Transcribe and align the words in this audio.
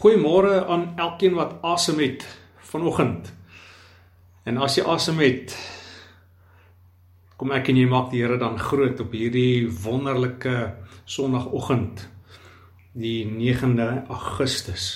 Goeiemôre 0.00 0.64
aan 0.64 0.94
elkeen 0.96 1.34
wat 1.36 1.58
asem 1.60 1.98
het 2.00 2.22
vanoggend. 2.56 3.26
En 4.48 4.56
as 4.64 4.78
jy 4.78 4.84
asem 4.88 5.18
het, 5.20 5.52
kom 7.36 7.52
ek 7.52 7.68
en 7.68 7.80
jy 7.82 7.84
maak 7.90 8.08
die 8.08 8.22
Here 8.22 8.38
dan 8.40 8.56
groot 8.56 9.02
op 9.04 9.12
hierdie 9.12 9.68
wonderlike 9.68 10.54
Sondagoggend, 11.04 12.06
die 12.96 13.28
9de 13.28 13.90
Augustus. 14.08 14.88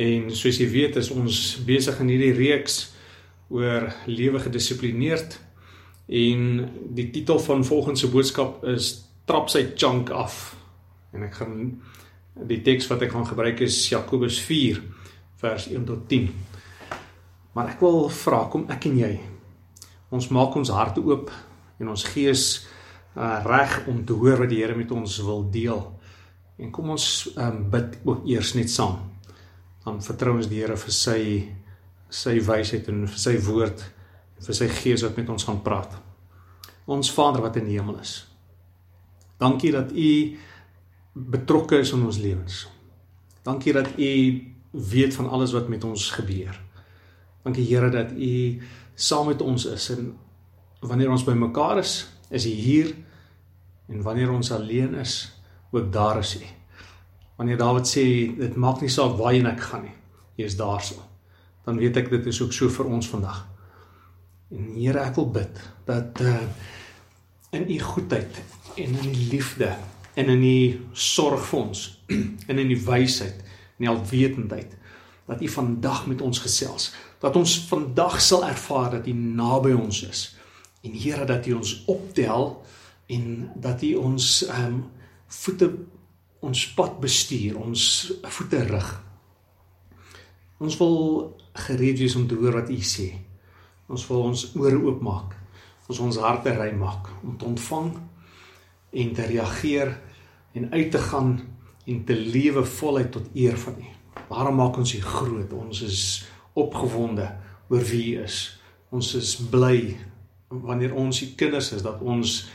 En 0.00 0.32
soos 0.32 0.56
jy 0.56 0.70
weet, 0.72 0.96
is 0.96 1.12
ons 1.12 1.60
besig 1.68 2.00
in 2.00 2.14
hierdie 2.14 2.32
reeks 2.40 2.80
oor 3.52 3.90
lewe 4.08 4.40
gedissiplineerd 4.40 5.36
en 6.08 6.48
die 6.96 7.10
titel 7.12 7.44
van 7.44 7.68
volgende 7.68 8.00
se 8.00 8.08
boodskap 8.08 8.64
is 8.72 8.94
trap 9.28 9.52
sy 9.52 9.66
chunk 9.76 10.08
af. 10.16 10.46
En 11.12 11.28
ek 11.28 11.42
gaan 11.42 11.58
Die 12.48 12.62
teks 12.64 12.88
wat 12.88 13.02
ek 13.04 13.12
gaan 13.12 13.26
gebruik 13.28 13.60
is 13.66 13.76
Jakobus 13.90 14.38
4 14.46 14.80
vers 15.40 15.66
1 15.68 15.84
tot 15.88 16.06
10. 16.08 16.30
Maar 17.52 17.74
ek 17.74 17.82
wil 17.84 18.06
vra 18.12 18.44
kom 18.52 18.64
ek 18.72 18.86
en 18.88 18.98
jy 19.02 19.12
ons 20.10 20.28
maak 20.34 20.56
ons 20.58 20.72
harte 20.74 21.02
oop 21.04 21.30
en 21.80 21.90
ons 21.92 22.04
gees 22.14 22.44
uh, 23.14 23.40
reg 23.44 23.76
om 23.90 24.00
te 24.06 24.16
hoor 24.16 24.42
wat 24.42 24.50
die 24.50 24.60
Here 24.62 24.76
met 24.76 24.90
ons 24.94 25.18
wil 25.26 25.44
deel. 25.52 25.82
En 26.60 26.72
kom 26.74 26.90
ons 26.96 27.06
um, 27.36 27.62
bid 27.72 28.00
ook 28.04 28.26
eers 28.28 28.54
net 28.58 28.72
saam. 28.72 28.98
Dan 29.84 30.00
vertrou 30.04 30.36
ons 30.38 30.48
die 30.50 30.60
Here 30.62 30.76
vir 30.80 30.94
sy 30.96 31.20
sy 32.10 32.40
wysheid 32.42 32.88
en 32.90 33.04
vir 33.06 33.20
sy 33.22 33.36
woord 33.46 33.84
en 33.84 34.46
vir 34.48 34.56
sy 34.58 34.66
gees 34.80 35.04
wat 35.06 35.18
met 35.20 35.28
ons 35.30 35.44
gaan 35.46 35.60
praat. 35.62 35.92
Ons 36.90 37.12
Vader 37.14 37.44
wat 37.44 37.60
in 37.60 37.68
die 37.70 37.76
hemel 37.78 38.00
is. 38.02 38.16
Dankie 39.40 39.70
dat 39.72 39.92
U 39.94 40.10
betrokke 41.12 41.78
is 41.78 41.92
in 41.92 42.04
ons 42.06 42.18
lewens. 42.18 42.68
Dankie 43.42 43.72
dat 43.72 43.88
U 43.98 44.10
weet 44.70 45.14
van 45.14 45.28
alles 45.28 45.52
wat 45.52 45.68
met 45.68 45.84
ons 45.84 46.10
gebeur. 46.10 46.60
Dankie 47.42 47.66
Here 47.66 47.90
dat 47.90 48.12
U 48.12 48.60
saam 48.94 49.26
met 49.26 49.42
ons 49.42 49.64
is 49.64 49.90
en 49.90 50.12
wanneer 50.80 51.10
ons 51.10 51.24
bymekaar 51.24 51.78
is, 51.78 52.08
is 52.28 52.46
U 52.46 52.54
hier 52.54 52.94
en 53.88 54.02
wanneer 54.02 54.30
ons 54.30 54.52
alleen 54.52 54.94
is, 54.94 55.32
ook 55.70 55.92
daar 55.92 56.18
is 56.18 56.36
U. 56.36 56.44
Wanneer 57.36 57.58
Dawid 57.58 57.88
sê 57.88 58.04
dit 58.36 58.56
maak 58.56 58.82
nie 58.84 58.92
saak 58.92 59.16
waarheen 59.18 59.48
ek 59.50 59.62
gaan 59.70 59.86
nie, 59.88 59.96
U 60.38 60.44
is 60.44 60.56
daarso. 60.56 61.00
Dan 61.64 61.80
weet 61.80 61.96
ek 61.96 62.10
dit 62.12 62.26
is 62.30 62.40
ook 62.42 62.52
so 62.52 62.68
vir 62.72 62.88
ons 62.92 63.08
vandag. 63.08 63.46
En 64.50 64.74
Here, 64.76 65.00
ek 65.06 65.16
wil 65.18 65.30
bid 65.40 65.64
dat 65.88 66.20
uh 66.26 66.42
in 67.50 67.64
U 67.66 67.78
goedheid 67.82 68.36
en 68.78 68.92
in 68.94 69.08
U 69.10 69.14
liefde 69.32 69.72
en 70.14 70.32
in 70.32 70.42
die 70.42 70.80
sorg 70.92 71.44
vir 71.50 71.60
ons 71.60 71.84
en 72.50 72.58
in 72.58 72.70
die 72.72 72.80
wysheid 72.86 73.40
en 73.42 73.86
die 73.86 73.92
alwetendheid 73.92 74.76
dat 75.30 75.42
U 75.42 75.48
vandag 75.48 76.06
met 76.10 76.22
ons 76.26 76.42
gesels 76.42 76.90
dat 77.22 77.36
ons 77.36 77.58
vandag 77.70 78.20
sal 78.24 78.44
ervaar 78.48 78.90
dat 78.98 79.08
U 79.08 79.14
naby 79.14 79.74
ons 79.76 80.02
is 80.08 80.22
en 80.82 80.96
Here 80.96 81.26
dat 81.28 81.46
U 81.46 81.58
ons 81.60 81.74
optel 81.92 82.54
en 83.10 83.26
dat 83.54 83.82
U 83.86 83.94
ons 84.00 84.30
ehm 84.48 84.66
um, 84.66 84.80
voete 85.30 85.68
ons 86.42 86.60
pad 86.74 86.96
bestuur 86.98 87.58
ons 87.60 87.82
voete 88.34 88.62
rig. 88.66 88.88
Ons 90.58 90.78
wil 90.80 90.96
gereed 91.66 92.00
wees 92.00 92.16
om 92.18 92.24
te 92.26 92.34
hoor 92.34 92.56
wat 92.58 92.72
U 92.72 92.78
sê. 92.82 93.12
Ons 93.86 94.06
wil 94.08 94.24
ons 94.32 94.42
ore 94.58 94.80
oopmaak 94.80 95.36
ons 95.90 96.00
ons 96.06 96.20
harte 96.22 96.52
ry 96.54 96.70
maak 96.78 97.08
om 97.26 97.34
te 97.38 97.46
ontvang 97.48 97.90
en 98.90 99.12
te 99.14 99.26
reageer 99.26 99.94
en 100.52 100.70
uit 100.72 100.90
te 100.90 100.98
gaan 100.98 101.40
en 101.84 102.04
te 102.04 102.16
lewe 102.16 102.64
voluit 102.64 103.12
tot 103.12 103.28
eer 103.34 103.58
van 103.58 103.74
U. 103.78 103.88
Waarom 104.28 104.56
maak 104.60 104.76
ons 104.76 104.94
U 104.94 105.00
groot? 105.00 105.52
Ons 105.52 105.82
is 105.82 106.02
opgewonde 106.52 107.26
oor 107.68 107.84
wie 107.90 108.16
U 108.16 108.22
is. 108.22 108.38
Ons 108.90 109.14
is 109.14 109.36
bly 109.50 109.98
wanneer 110.50 110.94
ons 110.94 111.22
U 111.22 111.26
kinders 111.38 111.72
is 111.72 111.82
dat 111.86 112.02
ons 112.02 112.50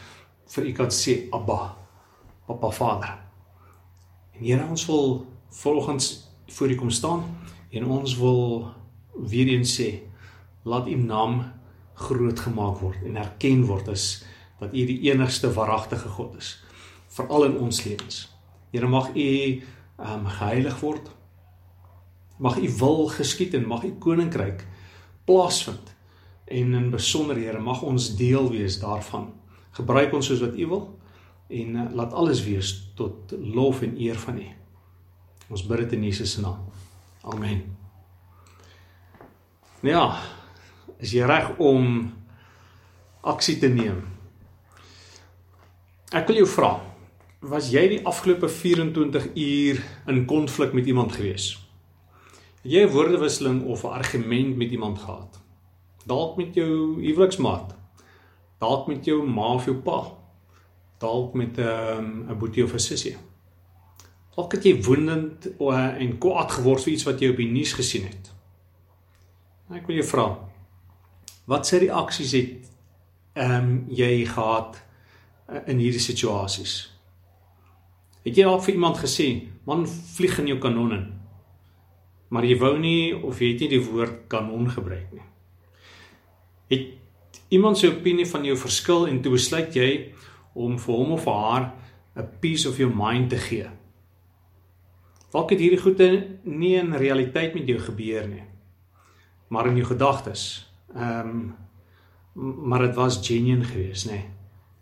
vir 0.55 0.69
U 0.69 0.73
kan 0.75 0.91
sê 0.91 1.25
Abba, 1.33 1.75
Papa 2.47 2.71
Vader. 2.71 3.15
En 4.35 4.43
Here, 4.43 4.67
ons 4.67 4.85
wil 4.85 5.25
volgens 5.63 6.27
voor 6.47 6.69
U 6.69 6.75
kom 6.75 6.89
staan 6.89 7.23
en 7.71 7.85
ons 7.85 8.17
wil 8.19 8.67
weer 9.15 9.47
eens 9.47 9.77
sê 9.79 9.89
laat 10.67 10.87
U 10.87 10.95
naam 10.99 11.43
groot 11.95 12.39
gemaak 12.39 12.81
word 12.83 13.03
en 13.07 13.15
erken 13.15 13.63
word 13.67 13.87
as 13.93 14.25
dat 14.59 14.73
U 14.73 14.85
die 14.85 15.01
enigste 15.11 15.53
waaragtige 15.53 16.07
God 16.07 16.37
is 16.37 16.55
veral 17.15 17.45
in 17.47 17.57
ons 17.63 17.83
lewens. 17.83 18.25
Here 18.71 18.87
mag 18.87 19.13
U 19.15 19.27
ehm 19.95 20.19
um, 20.19 20.25
geheilig 20.27 20.79
word. 20.83 21.11
Mag 22.37 22.57
U 22.59 22.69
wil 22.79 23.07
geskied 23.07 23.53
en 23.55 23.67
mag 23.67 23.85
U 23.87 23.93
koninkryk 23.99 24.65
plaasvind. 25.25 25.93
En 26.45 26.73
in 26.73 26.89
besonder 26.91 27.39
Here 27.39 27.59
mag 27.59 27.81
ons 27.81 28.15
deel 28.15 28.49
wees 28.51 28.79
daarvan. 28.79 29.31
Gebruik 29.71 30.13
ons 30.13 30.27
soos 30.27 30.43
wat 30.43 30.59
U 30.59 30.67
wil 30.67 30.85
en 31.47 31.75
uh, 31.75 31.87
laat 31.93 32.13
alles 32.13 32.43
wees 32.43 32.91
tot 32.95 33.31
lof 33.37 33.81
en 33.81 33.95
eer 34.01 34.19
van 34.19 34.39
U. 34.41 34.49
Ons 35.49 35.65
bid 35.65 35.85
dit 35.85 35.93
in 35.93 36.03
Jesus 36.03 36.31
se 36.35 36.41
naam. 36.41 36.65
Amen. 37.21 37.63
Nou 39.85 39.93
ja, 39.93 40.05
is 40.97 41.13
jy 41.13 41.25
reg 41.25 41.53
om 41.61 42.09
aksie 43.21 43.59
te 43.61 43.69
neem? 43.69 44.14
Ek 46.15 46.29
wil 46.31 46.37
jou 46.39 46.47
vra, 46.47 46.69
was 47.43 47.65
jy 47.73 47.81
die 47.91 48.03
afgelope 48.07 48.47
24 48.47 49.25
uur 49.35 49.79
in 50.07 50.21
konflik 50.29 50.71
met 50.71 50.85
iemand 50.87 51.11
gewees? 51.11 51.57
Het 52.63 52.71
jy 52.71 52.83
'n 52.85 52.93
woordewisseling 52.93 53.65
of 53.67 53.83
'n 53.83 53.91
argument 53.99 54.55
met 54.55 54.71
iemand 54.71 54.99
gehad? 54.99 55.41
Dalk 56.05 56.37
met 56.37 56.55
jou 56.55 57.03
huweliksmaat. 57.03 57.75
Dalk 58.59 58.87
met 58.87 59.05
jou 59.05 59.27
ma 59.27 59.53
of 59.53 59.65
jou 59.65 59.75
pa. 59.75 60.15
Dalk 60.99 61.33
met 61.33 61.57
'n 61.57 62.25
um, 62.29 62.37
boetie 62.39 62.63
of 62.63 62.73
'n 62.73 62.79
sussie. 62.79 63.17
Dalk 64.35 64.51
het 64.51 64.63
jy 64.63 64.83
woedend 64.83 65.57
en 65.99 66.17
kwaad 66.17 66.51
geword 66.51 66.83
vir 66.83 66.93
iets 66.93 67.03
wat 67.03 67.19
jy 67.19 67.29
op 67.29 67.37
die 67.37 67.51
nuus 67.51 67.73
gesien 67.73 68.03
het. 68.03 68.31
Ek 69.69 69.87
wil 69.87 69.95
jou 69.95 70.07
vra, 70.07 70.39
wat 71.45 71.67
se 71.67 71.77
reaksies 71.77 72.31
het 72.31 72.71
ehm 73.33 73.51
um, 73.51 73.85
jy 73.89 74.25
gehad 74.25 74.85
in 75.67 75.79
hierdie 75.79 76.01
situasies? 76.01 76.75
Het 78.25 78.41
jy 78.41 78.47
al 78.49 78.61
vir 78.65 78.73
iemand 78.73 78.97
gesê, 78.97 79.27
man 79.65 79.85
vlieg 79.85 80.39
in 80.41 80.49
jou 80.53 80.57
kanon 80.61 80.93
in. 80.95 81.05
Maar 82.33 82.47
jy 82.49 82.57
wou 82.57 82.73
nie 82.81 83.13
of 83.13 83.39
jy 83.41 83.51
het 83.53 83.65
nie 83.65 83.73
die 83.75 83.83
woord 83.85 84.25
kanon 84.31 84.69
gebruik 84.73 85.13
nie. 85.13 85.25
Het 86.73 87.51
iemand 87.53 87.77
se 87.77 87.91
opinie 87.91 88.25
van 88.25 88.45
jou 88.47 88.57
verskil 88.57 89.05
en 89.07 89.21
toe 89.21 89.35
besluit 89.35 89.75
jy 89.77 89.89
om 90.57 90.79
vir 90.81 90.95
hom 90.95 91.13
of 91.13 91.23
vir 91.27 91.41
haar 91.45 91.65
'n 92.15 92.29
piece 92.41 92.69
of 92.69 92.77
your 92.77 92.95
mind 92.95 93.29
te 93.29 93.37
gee. 93.37 93.69
Dalk 95.31 95.51
het 95.51 95.59
hierdie 95.59 95.81
goede 95.81 96.39
nie 96.43 96.75
in 96.79 96.93
realiteit 96.93 97.53
met 97.53 97.67
jou 97.67 97.79
gebeur 97.79 98.27
nie. 98.27 98.43
Maar 99.49 99.67
in 99.67 99.75
jou 99.75 99.87
gedagtes. 99.87 100.71
Ehm 100.95 101.29
um, 101.29 101.55
maar 102.69 102.79
dit 102.79 102.95
was 102.95 103.27
genuine 103.27 103.63
geweest, 103.63 104.09
nê. 104.09 104.19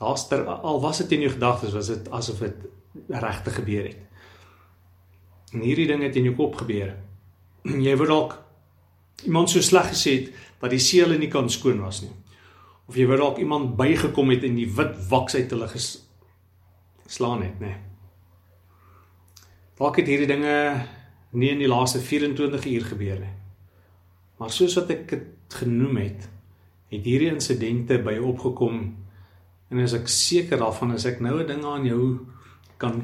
Daar's 0.02 0.28
al 0.31 0.81
was 0.81 0.98
dit 0.98 1.12
in 1.12 1.28
jou 1.28 1.31
gedagtes, 1.31 1.74
was 1.74 1.88
dit 1.88 2.09
asof 2.09 2.40
dit 2.40 2.66
regtig 3.08 3.56
gebeur 3.56 3.84
het. 3.84 4.00
En 5.54 5.62
hierdie 5.62 5.88
ding 5.88 6.02
het 6.02 6.16
in 6.16 6.24
jou 6.30 6.36
kop 6.36 6.56
gebeur. 6.64 6.96
Jy 7.88 7.96
wou 8.00 8.08
dalk 8.09 8.40
iemand 9.24 9.50
so 9.50 9.62
sleg 9.62 9.92
gesê 9.94 10.18
het 10.18 10.34
dat 10.59 10.74
die 10.74 10.82
seele 10.82 11.18
nie 11.18 11.30
kan 11.32 11.50
skoon 11.50 11.82
was 11.84 12.02
nie. 12.03 12.12
Of 12.88 12.98
jy 13.00 13.06
wou 13.08 13.18
dalk 13.20 13.38
iemand 13.40 13.78
bygekom 13.80 14.34
het 14.34 14.44
en 14.44 14.58
die 14.59 14.68
wit 14.76 14.98
waks 15.12 15.38
uit 15.38 15.52
hulle 15.53 15.70
geslaan 15.72 17.46
het, 17.46 17.62
nê. 17.64 17.72
Dalk 19.79 20.02
het 20.02 20.09
hierdie 20.12 20.28
dinge 20.28 20.56
nie 21.40 21.52
in 21.53 21.64
die 21.64 21.70
laaste 21.72 22.02
24 22.03 22.67
uur 22.73 22.90
gebeur 22.91 23.22
nie. 23.23 23.32
Maar 24.40 24.52
soos 24.52 24.76
wat 24.79 24.91
ek 24.91 25.06
dit 25.14 25.56
genoem 25.62 26.02
het, 26.02 26.28
het 26.91 27.08
hierdie 27.08 27.32
insidente 27.32 27.97
by 28.03 28.17
opgekom 28.20 28.84
en 29.73 29.81
as 29.81 29.96
ek 29.97 30.09
seker 30.11 30.61
daarvan 30.61 30.93
is 30.93 31.05
ek 31.09 31.20
nou 31.20 31.40
'n 31.41 31.47
ding 31.47 31.66
aan 31.66 31.85
jou 31.85 32.28
kan 32.78 33.02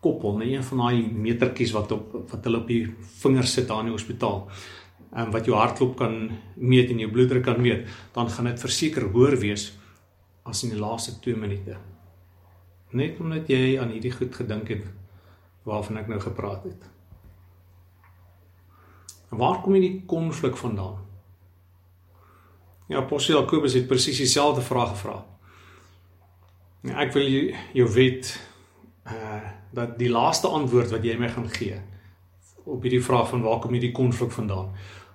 koppel, 0.00 0.36
nee, 0.36 0.56
een 0.56 0.64
van 0.64 0.78
daai 0.78 1.12
metertjies 1.12 1.72
wat 1.72 1.92
op 1.92 2.30
wat 2.30 2.44
hulle 2.44 2.60
op 2.60 2.68
die 2.68 2.84
vingers 3.22 3.52
sit 3.52 3.68
daar 3.68 3.80
in 3.80 3.90
die 3.90 3.96
hospitaal. 3.96 4.48
En 5.12 5.26
um, 5.26 5.32
wat 5.32 5.46
jou 5.46 5.56
hartklop 5.56 5.96
kan 5.96 6.30
meet 6.54 6.90
en 6.90 6.98
jou 6.98 7.10
bloeddruk 7.10 7.44
kan 7.44 7.60
meet, 7.60 7.88
dan 8.12 8.30
gaan 8.30 8.44
dit 8.44 8.60
verseker 8.60 9.08
hoër 9.10 9.36
wees 9.40 9.72
as 10.44 10.62
in 10.64 10.70
die 10.70 10.78
laaste 10.78 11.18
2 11.20 11.36
minute. 11.36 11.76
Net 12.90 13.20
omdat 13.20 13.48
jy 13.48 13.78
aan 13.80 13.90
hierdie 13.90 14.12
goed 14.12 14.34
gedink 14.34 14.68
het 14.68 14.86
waarvan 15.64 15.98
ek 15.98 16.08
nou 16.08 16.20
gepraat 16.20 16.64
het. 16.64 16.88
En 19.30 19.38
waar 19.38 19.60
kom 19.62 19.72
hierdie 19.72 20.04
konflik 20.06 20.56
vandaan? 20.56 20.98
Ja, 22.88 22.98
Apostel 22.98 23.38
Jakobus 23.38 23.74
het 23.74 23.86
presies 23.86 24.18
dieselfde 24.18 24.62
vraag 24.62 24.96
gevra. 24.96 25.20
Ja, 26.80 26.96
ek 27.04 27.12
wil 27.12 27.28
jou 27.76 27.88
weet 27.92 28.34
uh 29.08 29.40
dat 29.70 29.92
die 30.00 30.10
laaste 30.10 30.48
antwoord 30.50 30.90
wat 30.90 31.04
jy 31.06 31.12
my 31.14 31.28
gaan 31.30 31.46
gee 31.54 31.76
op 32.66 32.82
hierdie 32.82 33.02
vraag 33.06 33.28
van 33.30 33.44
waar 33.44 33.60
kom 33.62 33.76
hierdie 33.76 33.92
konflik 33.94 34.32
vandaan? 34.34 34.72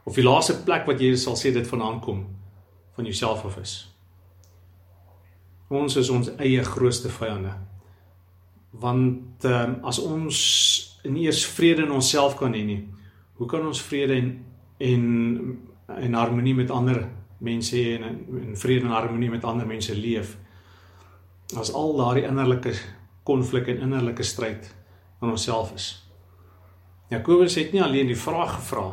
Of 0.07 0.15
die 0.15 0.23
laaste 0.23 0.55
plek 0.63 0.85
wat 0.87 1.01
jy 1.03 1.09
sal 1.19 1.35
sê 1.35 1.51
dit 1.51 1.67
vandaan 1.67 1.99
kom 1.99 2.21
van 2.95 3.03
jouself 3.03 3.43
af 3.45 3.57
is. 3.59 3.73
Ons 5.67 5.97
is 5.99 6.09
ons 6.09 6.29
eie 6.39 6.63
grootste 6.63 7.11
vyande. 7.11 7.51
Want 8.71 9.43
um, 9.43 9.75
as 9.83 9.99
ons 9.99 10.39
nie 11.03 11.27
eers 11.27 11.43
vrede 11.57 11.83
in 11.83 11.91
onsself 11.91 12.39
kan 12.39 12.55
hê 12.55 12.63
nie, 12.63 12.79
hoe 13.35 13.49
kan 13.51 13.67
ons 13.67 13.83
vrede 13.83 14.15
en 14.15 14.31
en 14.79 15.05
en 15.99 16.13
harmonie 16.13 16.55
met 16.55 16.71
ander 16.71 17.03
mense 17.43 17.75
hê 17.75 17.97
en 17.99 18.23
in 18.39 18.55
vrede 18.55 18.87
en 18.87 18.95
harmonie 18.95 19.29
met 19.35 19.43
ander 19.43 19.67
mense 19.67 19.95
leef? 19.99 20.37
As 21.53 21.73
al 21.73 21.93
daardie 21.97 22.25
innerlike 22.25 22.73
konflik 23.23 23.67
en 23.67 23.83
innerlike 23.85 24.23
stryd 24.23 24.65
in 25.21 25.29
onsself 25.29 25.73
is. 25.75 25.89
Jakobus 27.13 27.55
het 27.55 27.73
nie 27.73 27.83
alleen 27.83 28.09
die 28.09 28.17
vraag 28.17 28.55
gevra 28.55 28.87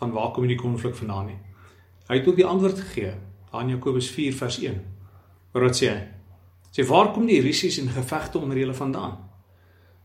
van 0.00 0.12
waar 0.16 0.30
kom 0.32 0.46
die 0.48 0.56
konflik 0.56 0.96
vandaan 0.96 1.26
nie. 1.26 1.38
Hy 2.08 2.20
het 2.20 2.28
ook 2.28 2.38
die 2.40 2.46
antwoord 2.48 2.80
gegee 2.80 3.12
aan 3.52 3.68
Jakobus 3.68 4.08
4 4.14 4.36
vers 4.38 4.56
1. 4.64 4.78
Wat 5.52 5.76
sê 5.76 5.90
hy? 5.92 6.00
Sê 6.72 6.84
waar 6.88 7.12
kom 7.12 7.26
die 7.28 7.42
risies 7.44 7.76
en 7.82 7.90
gevegte 7.92 8.40
onder 8.40 8.56
julle 8.56 8.76
vandaan? 8.76 9.16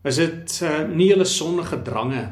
Is 0.03 0.19
dit 0.19 0.57
uh, 0.67 0.83
nie 0.91 1.07
julle 1.13 1.27
sondige 1.27 1.79
drange 1.85 2.23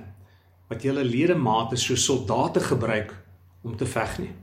wat 0.72 0.84
julle 0.84 1.04
ledemate 1.08 1.80
so 1.80 1.96
soldate 1.96 2.64
gebruik 2.64 3.14
om 3.64 3.78
te 3.78 3.88
veg 3.88 4.18
nie? 4.20 4.34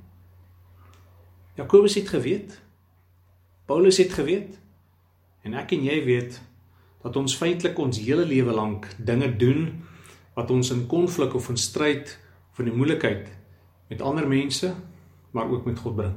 Jakobus 1.58 1.98
het 1.98 2.08
geweet. 2.08 2.54
Paulus 3.66 3.98
het 4.00 4.12
geweet. 4.16 4.56
En 5.42 5.54
ek 5.54 5.72
en 5.72 5.84
jy 5.84 6.04
weet 6.04 6.40
dat 7.02 7.16
ons 7.16 7.36
feitelik 7.36 7.78
ons 7.78 8.00
hele 8.02 8.26
lewe 8.26 8.52
lank 8.52 8.88
dinge 8.98 9.30
doen 9.36 9.68
wat 10.34 10.50
ons 10.50 10.70
in 10.70 10.86
konflik 10.86 11.34
of 11.34 11.48
in 11.48 11.56
stryd 11.56 12.18
of 12.52 12.58
in 12.58 12.74
moeilikheid 12.74 13.28
met 13.88 14.02
ander 14.02 14.28
mense 14.28 14.74
maar 15.30 15.50
ook 15.50 15.64
met 15.64 15.78
God 15.78 15.96
bring. 15.96 16.16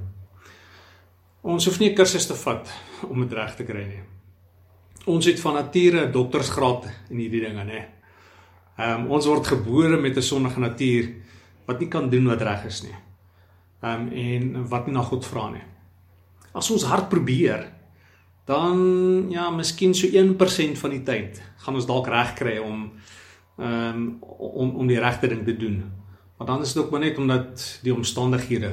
Ons 1.41 1.65
hoef 1.65 1.79
nie 1.79 1.89
'n 1.89 1.95
kursus 1.95 2.27
te 2.27 2.35
vat 2.35 2.71
om 3.09 3.19
dit 3.19 3.33
reg 3.33 3.55
te 3.55 3.63
kry 3.63 3.85
nie. 3.85 4.03
Ons 5.05 5.25
het 5.25 5.39
van 5.39 5.53
nature 5.53 6.05
'n 6.05 6.11
doktorsgraad 6.11 6.85
in 7.09 7.17
hierdie 7.17 7.41
dinge, 7.41 7.63
nê. 7.63 7.85
Ehm 8.77 9.01
um, 9.01 9.11
ons 9.11 9.25
word 9.25 9.47
gebore 9.47 9.97
met 9.97 10.17
'n 10.17 10.21
sondige 10.21 10.59
natuur 10.59 11.09
wat 11.65 11.79
nie 11.79 11.87
kan 11.87 12.09
doen 12.09 12.25
wat 12.25 12.41
reg 12.41 12.65
is 12.65 12.83
nie. 12.83 12.95
Ehm 13.81 14.01
um, 14.01 14.11
en 14.13 14.67
wat 14.67 14.85
nie 14.85 14.93
na 14.93 15.01
God 15.01 15.25
vra 15.25 15.49
nie. 15.49 15.63
As 16.53 16.71
ons 16.71 16.83
hard 16.83 17.09
probeer, 17.09 17.71
dan 18.51 18.77
ja, 19.31 19.47
miskien 19.53 19.95
so 19.95 20.07
1% 20.11 20.79
van 20.83 20.93
die 20.93 21.03
tyd 21.07 21.39
gaan 21.63 21.77
ons 21.79 21.87
dalk 21.87 22.09
reg 22.11 22.35
kry 22.39 22.59
om 22.59 22.91
ehm 23.61 23.97
um, 23.97 24.05
om 24.61 24.71
om 24.81 24.87
die 24.89 24.99
regte 24.99 25.29
ding 25.29 25.43
te 25.45 25.55
doen. 25.57 25.83
Maar 26.37 26.47
dan 26.47 26.61
is 26.61 26.73
dit 26.73 26.83
ook 26.83 26.91
maar 26.91 27.03
net 27.03 27.17
omdat 27.17 27.79
die 27.83 27.93
omstandighede 27.93 28.71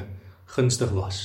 gunstig 0.55 0.89
was. 0.89 1.19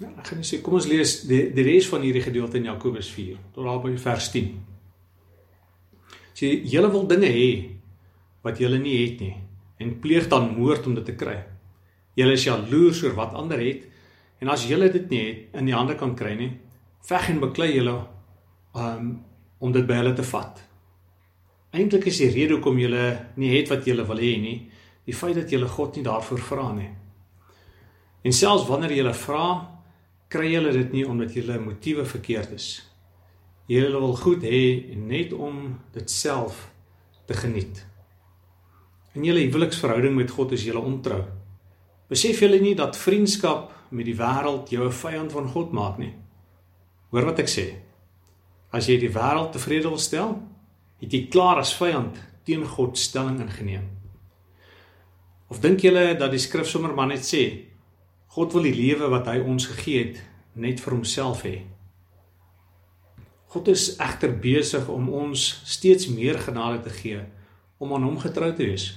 Ja, 0.00 0.08
ek 0.08 0.26
gaan 0.30 0.46
sê 0.46 0.58
kom 0.64 0.78
ons 0.78 0.88
lees 0.90 1.20
die 1.28 1.42
die 1.54 1.66
res 1.66 1.86
van 1.90 2.02
hierdie 2.02 2.24
gedeelte 2.24 2.58
in 2.58 2.70
Jakobus 2.70 3.10
4 3.14 3.36
tot 3.54 3.66
daar 3.68 3.82
by 3.84 3.92
vers 4.00 4.30
10. 4.32 4.54
Sê 6.34 6.50
julle 6.72 6.90
wil 6.90 7.06
dinge 7.10 7.30
hê 7.30 7.50
wat 8.42 8.58
julle 8.58 8.80
nie 8.82 8.96
het 9.04 9.20
nie 9.22 9.34
en 9.82 9.98
pleeg 10.00 10.30
dan 10.32 10.54
moord 10.56 10.86
om 10.86 10.96
dit 10.98 11.06
te 11.06 11.14
kry. 11.18 11.36
Julle 12.18 12.38
is 12.38 12.46
jaloers 12.46 13.02
oor 13.04 13.14
wat 13.18 13.36
ander 13.38 13.60
het 13.60 13.84
en 14.44 14.50
as 14.52 14.66
julle 14.68 14.90
dit 14.92 15.08
nie 15.08 15.22
het 15.24 15.56
in 15.56 15.70
die 15.70 15.74
hande 15.74 15.94
kan 15.96 16.12
kry 16.16 16.34
nie, 16.36 16.50
veg 17.08 17.30
en 17.32 17.40
beklei 17.40 17.70
julle 17.72 17.94
um, 18.76 19.06
om 19.64 19.72
dit 19.72 19.86
by 19.88 20.02
hulle 20.02 20.12
te 20.16 20.24
vat. 20.28 20.58
Eintlik 21.74 22.10
is 22.10 22.20
die 22.20 22.28
rede 22.28 22.58
hoekom 22.58 22.76
julle 22.78 23.06
nie 23.40 23.54
het 23.54 23.72
wat 23.72 23.88
julle 23.88 24.04
wil 24.04 24.20
hê 24.20 24.34
nie, 24.42 24.58
die 25.08 25.16
feit 25.16 25.38
dat 25.38 25.52
julle 25.52 25.70
God 25.72 25.96
nie 25.96 26.04
daarvoor 26.04 26.42
vra 26.44 26.66
nie. 26.76 26.90
En 28.24 28.36
selfs 28.36 28.66
wanneer 28.68 28.92
julle 28.98 29.14
vra, 29.16 29.46
kry 30.32 30.50
julle 30.52 30.74
dit 30.76 30.92
nie 30.92 31.06
omdat 31.08 31.32
julle 31.36 31.56
motiewe 31.62 32.04
verkeerd 32.08 32.52
is. 32.56 32.68
Julle 33.70 33.96
wil 33.96 34.12
goed 34.20 34.44
hê 34.44 34.92
net 35.00 35.32
om 35.32 35.78
dit 35.96 36.10
self 36.12 36.66
te 37.24 37.36
geniet. 37.38 37.80
In 39.16 39.24
julle 39.24 39.46
huweliksverhouding 39.46 40.16
met 40.18 40.36
God 40.36 40.52
is 40.52 40.66
julle 40.68 40.84
ontrou. 40.84 41.22
Besef 42.12 42.44
julle 42.44 42.60
nie 42.60 42.74
dat 42.76 42.98
vriendskap 43.00 43.73
met 43.94 44.08
die 44.08 44.16
wêreld 44.18 44.70
jou 44.70 44.86
'n 44.86 44.92
vyand 44.92 45.32
van 45.32 45.48
God 45.48 45.72
maak 45.72 45.98
nie? 45.98 46.14
Hoor 47.10 47.24
wat 47.24 47.38
ek 47.38 47.48
sê. 47.48 47.66
As 48.72 48.86
jy 48.86 48.98
die 48.98 49.12
wêreld 49.12 49.52
tevrede 49.52 49.88
wil 49.88 49.98
stel, 49.98 50.42
het 51.00 51.12
jy 51.12 51.28
klaar 51.30 51.58
as 51.58 51.74
vyand 51.74 52.18
teen 52.44 52.64
God 52.64 52.98
stelling 52.98 53.40
ingeneem. 53.40 53.88
Of 55.48 55.60
dink 55.60 55.80
julle 55.80 56.16
dat 56.18 56.30
die 56.30 56.42
skrif 56.42 56.66
sommer 56.66 56.94
maar 56.94 57.06
net 57.06 57.22
sê 57.22 57.68
God 58.34 58.52
wil 58.52 58.62
die 58.62 58.74
lewe 58.74 59.08
wat 59.12 59.26
hy 59.30 59.38
ons 59.38 59.66
gegee 59.66 60.04
het 60.04 60.22
net 60.54 60.80
vir 60.80 60.96
homself 60.96 61.44
hê. 61.46 61.62
God 63.54 63.68
is 63.68 63.92
egter 64.02 64.32
besig 64.34 64.88
om 64.90 65.12
ons 65.14 65.60
steeds 65.64 66.08
meer 66.10 66.38
genade 66.42 66.80
te 66.82 66.90
gee 66.90 67.20
om 67.78 67.92
aan 67.94 68.02
hom 68.02 68.18
getrou 68.18 68.50
te 68.50 68.66
wees. 68.66 68.88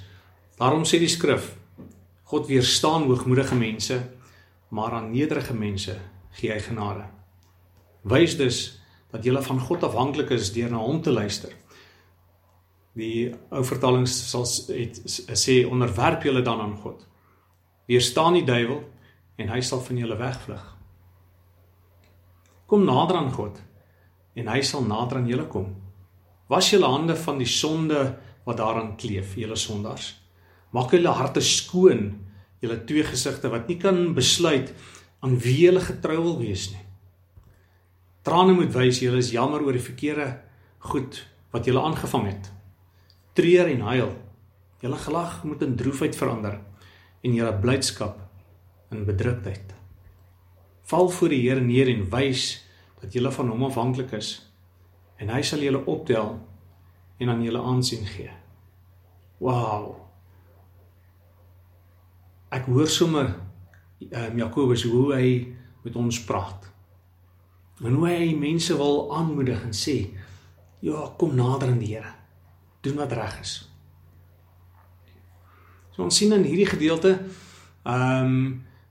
Daarom 0.57 0.85
sê 0.89 0.97
die 0.97 1.11
skrif: 1.11 1.51
God 2.31 2.47
weerstaan 2.49 3.05
hoogmoedige 3.05 3.55
mense, 3.55 3.99
maar 4.69 4.91
aan 4.91 5.11
nederige 5.11 5.53
mense 5.53 5.95
gee 6.39 6.51
hy 6.51 6.59
genade. 6.59 7.05
Wys 8.07 8.37
dus 8.37 8.59
dat 9.11 9.25
jy 9.25 9.41
van 9.41 9.59
God 9.59 9.83
afhanklik 9.83 10.29
is 10.35 10.51
deur 10.53 10.71
na 10.71 10.81
hom 10.83 11.01
te 11.01 11.11
luister. 11.11 11.53
Die 12.97 13.29
ou 13.53 13.63
vertaling 13.63 14.07
sal 14.09 14.45
het 14.73 14.99
sê 15.37 15.61
onderwerp 15.67 16.23
julle 16.25 16.41
dan 16.41 16.61
aan 16.61 16.77
God. 16.81 17.05
Weerstaan 17.87 18.33
die 18.33 18.45
duiwel 18.45 18.81
en 19.37 19.53
hy 19.53 19.61
sal 19.61 19.81
van 19.85 19.97
julle 20.01 20.17
wegvlug. 20.19 20.63
Kom 22.67 22.83
nader 22.83 23.21
aan 23.21 23.31
God 23.31 23.61
en 24.37 24.49
hy 24.51 24.61
sal 24.65 24.83
nader 24.85 25.21
aan 25.21 25.29
julle 25.29 25.47
kom. 25.47 25.69
Was 26.51 26.71
julle 26.71 26.89
hande 26.89 27.15
van 27.15 27.39
die 27.39 27.49
sonde 27.49 28.01
wat 28.47 28.59
daaraan 28.59 28.95
kleef, 28.99 29.35
julle 29.35 29.55
sondaars. 29.59 30.13
Maak 30.75 30.93
julle 30.95 31.11
harte 31.15 31.41
skoon, 31.43 32.09
julle 32.63 32.79
twee 32.89 33.05
gesigte 33.05 33.51
wat 33.53 33.67
nie 33.69 33.77
kan 33.81 34.13
besluit 34.17 34.73
aan 35.25 35.37
wie 35.41 35.57
julle 35.65 35.81
getrou 35.83 36.17
wil 36.21 36.37
wees 36.41 36.69
nie. 36.73 36.83
Trane 38.27 38.53
moet 38.57 38.73
wys 38.75 39.01
julle 39.01 39.21
is 39.23 39.31
jammer 39.31 39.63
oor 39.63 39.77
die 39.77 39.83
verkeerde 39.83 40.27
goed 40.89 41.21
wat 41.53 41.67
julle 41.67 41.83
aangevang 41.85 42.27
het. 42.31 42.49
Treur 43.37 43.69
en 43.71 43.85
huil. 43.91 44.11
Julle 44.81 44.99
gelag 45.01 45.43
moet 45.43 45.63
in 45.65 45.77
droefheid 45.79 46.17
verander 46.17 46.59
en 47.23 47.33
julle 47.33 47.53
blydskap 47.61 48.19
in 48.93 49.05
bedruktheid. 49.07 49.73
Val 50.87 51.09
voor 51.09 51.33
die 51.33 51.41
Here 51.43 51.61
neer 51.61 51.89
en 51.91 52.05
wys 52.11 52.63
dat 53.01 53.13
jy 53.13 53.31
van 53.31 53.49
hom 53.53 53.67
afhanklik 53.67 54.13
is 54.17 54.37
en 55.17 55.29
hy 55.33 55.41
sal 55.41 55.63
julle 55.65 55.83
optel 55.85 56.35
en 57.17 57.29
aan 57.29 57.43
julle 57.43 57.61
aansien 57.61 58.05
gee. 58.05 58.31
Wow. 59.41 60.06
Ek 62.53 62.67
hoor 62.71 62.87
sommer 62.87 63.33
um, 63.99 64.37
Jakobus 64.39 64.85
hoe 64.87 65.13
hy 65.15 65.29
met 65.83 65.95
ons 65.99 66.19
praat. 66.27 66.67
En 67.83 67.93
hoe 67.93 68.07
hy 68.07 68.31
mense 68.39 68.75
wil 68.77 69.03
aanmoedig 69.15 69.63
en 69.67 69.75
sê, 69.75 69.97
ja, 70.81 71.07
kom 71.19 71.35
nader 71.37 71.73
aan 71.73 71.81
die 71.81 71.95
Here. 71.95 72.13
Doen 72.85 73.01
wat 73.01 73.15
reg 73.17 73.39
is. 73.41 73.57
So 75.95 76.05
ons 76.05 76.17
sien 76.17 76.33
in 76.35 76.45
hierdie 76.45 76.69
gedeelte 76.69 77.17
ehm 77.87 78.31
um, 78.31 78.47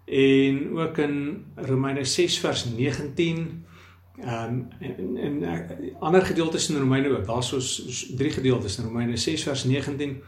en 0.06 0.58
ook 0.78 0.98
in 1.02 1.14
Romeine 1.66 2.04
6 2.06 2.36
vers 2.38 2.60
19 2.70 3.40
ehm 4.22 4.52
um, 4.52 4.60
en 4.78 5.16
en 5.16 5.40
uh, 5.42 5.88
ander 6.00 6.22
gedeeltes 6.22 6.68
in 6.70 6.78
Romeine 6.78 7.10
ook. 7.10 7.26
Daar's 7.26 7.48
so 7.48 7.58
drie 8.16 8.30
gedeeltes 8.30 8.78
in 8.78 8.84
Romeine 8.84 9.16
6 9.16 9.42
vers 9.42 9.64
19 9.64 10.22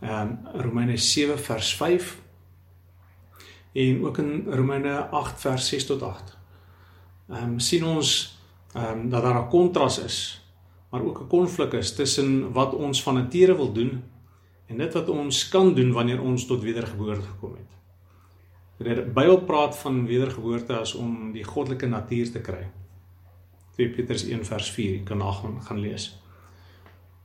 ehm 0.00 0.12
um, 0.20 0.62
Romeine 0.62 0.96
7 0.96 1.38
vers 1.38 1.74
5 1.76 2.16
en 3.72 4.04
ook 4.04 4.18
in 4.18 4.44
Romeine 4.46 5.06
8 5.06 5.40
vers 5.40 5.68
6 5.68 5.86
tot 5.86 6.02
8. 6.02 6.36
Ehm 7.28 7.42
um, 7.42 7.58
sien 7.58 7.84
ons 7.84 8.38
ehm 8.74 8.98
um, 8.98 9.08
dat 9.08 9.22
daar 9.22 9.42
'n 9.44 9.48
kontras 9.48 9.98
is, 9.98 10.46
maar 10.90 11.02
ook 11.02 11.20
'n 11.20 11.26
konflik 11.26 11.72
is 11.72 11.94
tussen 11.94 12.52
wat 12.52 12.74
ons 12.74 13.02
van 13.02 13.14
nature 13.14 13.56
wil 13.56 13.72
doen 13.72 14.02
en 14.66 14.76
dit 14.76 14.92
wat 14.92 15.08
ons 15.08 15.48
kan 15.48 15.74
doen 15.74 15.92
wanneer 15.92 16.22
ons 16.22 16.46
tot 16.46 16.62
wedergeboorte 16.62 17.22
gekom 17.22 17.52
het. 17.52 17.78
Die 18.78 19.02
Bybel 19.02 19.40
praat 19.40 19.78
van 19.78 20.06
wedergeboorte 20.06 20.76
as 20.76 20.94
om 20.94 21.32
die 21.32 21.44
goddelike 21.44 21.86
natuur 21.86 22.30
te 22.30 22.40
kry. 22.40 22.70
2 23.74 23.90
Petrus 23.90 24.24
1 24.24 24.44
vers 24.44 24.70
4, 24.70 24.90
jy 24.90 25.02
kan 25.02 25.18
nagaan 25.18 25.62
gaan 25.62 25.78
lees. 25.78 26.22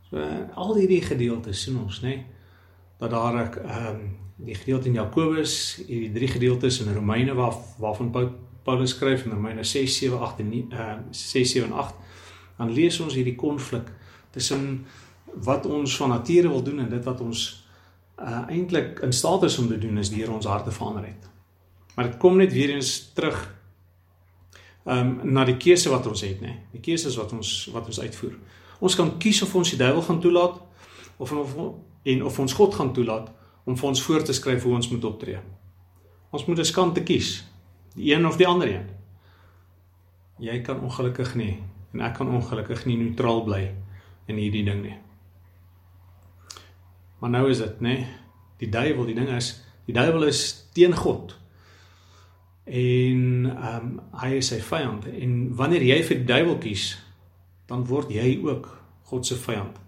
So 0.09 0.23
al 0.53 0.75
hierdie 0.75 1.01
gedeeltes 1.01 1.62
sien 1.62 1.77
ons, 1.81 2.01
nê, 2.01 2.23
dat 2.97 3.12
daar 3.12 3.39
ek 3.45 3.55
ehm 3.63 3.88
um, 3.95 4.03
die 4.35 4.55
gedeelte 4.55 4.87
in 4.87 4.93
Jakobus, 4.97 5.83
hierdie 5.87 6.11
drie 6.11 6.27
gedeeltes 6.27 6.79
in 6.81 6.93
Romeine 6.93 7.33
waar 7.33 7.53
waarvan 7.79 8.11
Paulus 8.63 8.89
skryf 8.89 9.25
in 9.25 9.31
Romeine 9.31 9.63
6, 9.63 9.97
7, 9.97 10.19
8 10.19 10.39
en 10.39 10.53
ehm 10.53 10.71
uh, 10.71 10.95
6, 11.11 11.51
7 11.51 11.69
en 11.69 11.75
8, 11.77 11.95
dan 12.57 12.71
lees 12.71 12.99
ons 12.99 13.13
hierdie 13.13 13.35
konflik 13.35 13.91
tussen 14.31 14.85
wat 15.43 15.65
ons 15.65 15.97
van 15.97 16.09
nature 16.09 16.49
wil 16.49 16.63
doen 16.63 16.79
en 16.79 16.89
dit 16.89 17.03
wat 17.03 17.21
ons 17.21 17.65
uh 18.19 18.45
eintlik 18.47 18.99
in 18.99 19.13
staat 19.13 19.43
is 19.43 19.57
om 19.57 19.67
te 19.67 19.77
doen 19.77 19.97
is 19.97 20.09
deur 20.09 20.31
ons 20.31 20.45
harte 20.45 20.71
verander 20.71 21.05
het. 21.05 21.29
Maar 21.95 22.05
dit 22.05 22.17
kom 22.17 22.37
net 22.37 22.53
weer 22.53 22.69
eens 22.69 23.11
terug 23.13 23.55
ehm 24.85 25.19
um, 25.19 25.31
na 25.33 25.45
die 25.45 25.57
keuse 25.57 25.89
wat 25.89 26.07
ons 26.07 26.21
het, 26.21 26.41
nê. 26.41 26.47
Nee. 26.47 26.59
Die 26.71 26.81
keuses 26.81 27.15
wat 27.15 27.31
ons 27.31 27.69
wat 27.73 27.85
ons 27.85 27.99
uitvoer. 27.99 28.35
Ons 28.79 28.95
kan 28.95 29.17
kies 29.17 29.41
of 29.41 29.55
ons 29.55 29.69
die 29.69 29.79
duiwel 29.79 30.01
gaan 30.01 30.19
toelaat 30.19 30.61
of 31.17 31.31
of 31.31 31.55
en 32.03 32.23
of 32.23 32.39
ons 32.39 32.53
God 32.53 32.75
gaan 32.75 32.93
toelaat 32.93 33.31
om 33.63 33.77
vir 33.77 33.88
ons 33.89 34.03
voor 34.03 34.24
te 34.24 34.34
skryf 34.34 34.63
hoe 34.63 34.75
ons 34.75 34.89
moet 34.89 35.05
optree. 35.05 35.39
Ons 36.32 36.46
moet 36.46 36.60
'n 36.60 36.74
kant 36.74 37.03
kies, 37.03 37.43
die 37.96 38.13
een 38.13 38.25
of 38.25 38.38
die 38.38 38.48
ander 38.48 38.67
een. 38.67 38.89
Jy 40.39 40.62
kan 40.62 40.82
ongelukkig 40.82 41.36
nie 41.36 41.63
en 41.93 42.01
ek 42.01 42.13
kan 42.13 42.27
ongelukkig 42.27 42.86
nie 42.86 42.98
neutraal 42.98 43.43
bly 43.43 43.75
in 44.27 44.36
hierdie 44.36 44.65
ding 44.65 44.82
nie. 44.82 44.98
Maar 47.20 47.29
nou 47.29 47.50
is 47.50 47.58
dit, 47.58 47.79
nê? 47.79 48.05
Die 48.58 48.70
duiwel, 48.70 49.05
die 49.05 49.15
ding 49.15 49.29
is, 49.29 49.63
die 49.86 49.93
duiwel 49.93 50.24
is 50.24 50.67
teen 50.74 50.96
God. 50.96 51.38
En 52.65 53.46
ehm 53.46 53.86
um, 53.86 54.01
hy 54.20 54.36
is 54.39 54.48
sy 54.48 54.60
vyand 54.63 55.05
en 55.05 55.55
wanneer 55.55 55.84
jy 55.84 56.03
vir 56.03 56.17
die 56.17 56.25
duiwel 56.25 56.58
kies, 56.58 56.98
dan 57.67 57.86
word 57.86 58.12
jy 58.12 58.39
ook 58.43 58.70
God 59.12 59.25
se 59.25 59.36
vyand. 59.36 59.79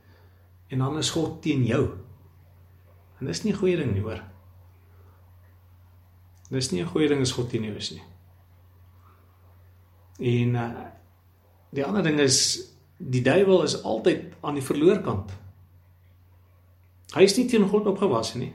En 0.67 0.79
dan 0.83 0.97
is 0.97 1.11
God 1.15 1.41
teen 1.41 1.63
jou. 1.65 2.04
En 3.19 3.25
dis 3.25 3.43
nie 3.43 3.53
'n 3.53 3.57
goeie 3.57 3.77
ding 3.77 3.93
nie, 3.93 4.01
hoor. 4.01 4.23
Dis 6.49 6.71
nie 6.71 6.81
'n 6.81 6.87
goeie 6.87 7.07
ding 7.07 7.21
as 7.21 7.31
God 7.31 7.49
teen 7.49 7.63
jou 7.63 7.75
is 7.75 7.91
nie. 7.91 8.03
En 10.19 10.55
uh, 10.55 10.85
die 11.69 11.85
ander 11.85 12.03
ding 12.03 12.19
is 12.19 12.69
die 12.97 13.21
duiwel 13.21 13.63
is 13.63 13.83
altyd 13.83 14.33
aan 14.41 14.53
die 14.53 14.63
verloor 14.63 15.01
kant. 15.01 15.31
Hy 17.15 17.23
is 17.23 17.35
nie 17.37 17.47
teen 17.47 17.67
God 17.67 17.87
opgewas 17.87 18.33
nie. 18.35 18.53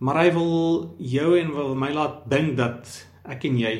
Maar 0.00 0.22
hy 0.24 0.32
wil 0.32 0.54
jou 0.98 1.38
en 1.38 1.52
wil 1.52 1.74
my 1.74 1.90
laat 1.92 2.22
dink 2.30 2.56
dat 2.56 2.88
ek 3.24 3.44
en 3.44 3.58
jy 3.60 3.74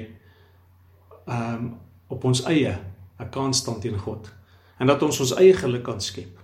ehm 1.31 1.55
um, 1.55 1.71
op 2.11 2.25
ons 2.27 2.41
eie 2.51 2.75
'n 3.21 3.31
kans 3.31 3.59
staan 3.59 3.81
teen 3.81 3.99
God 3.99 4.33
en 4.79 4.87
dat 4.87 5.03
ons 5.03 5.21
ons 5.21 5.35
eie 5.39 5.55
geluk 5.55 5.85
kan 5.85 6.01
skep. 6.01 6.40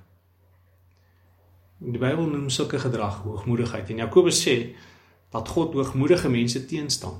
Die 1.77 2.01
Bybel 2.01 2.25
noem 2.31 2.49
sulke 2.49 2.79
gedrag 2.81 3.19
hoogmoedigheid 3.27 3.91
en 3.93 3.99
Jakobus 4.07 4.39
sê 4.41 4.57
dat 5.33 5.49
God 5.53 5.75
hoogmoedige 5.77 6.31
mense 6.33 6.63
teenstaan. 6.65 7.19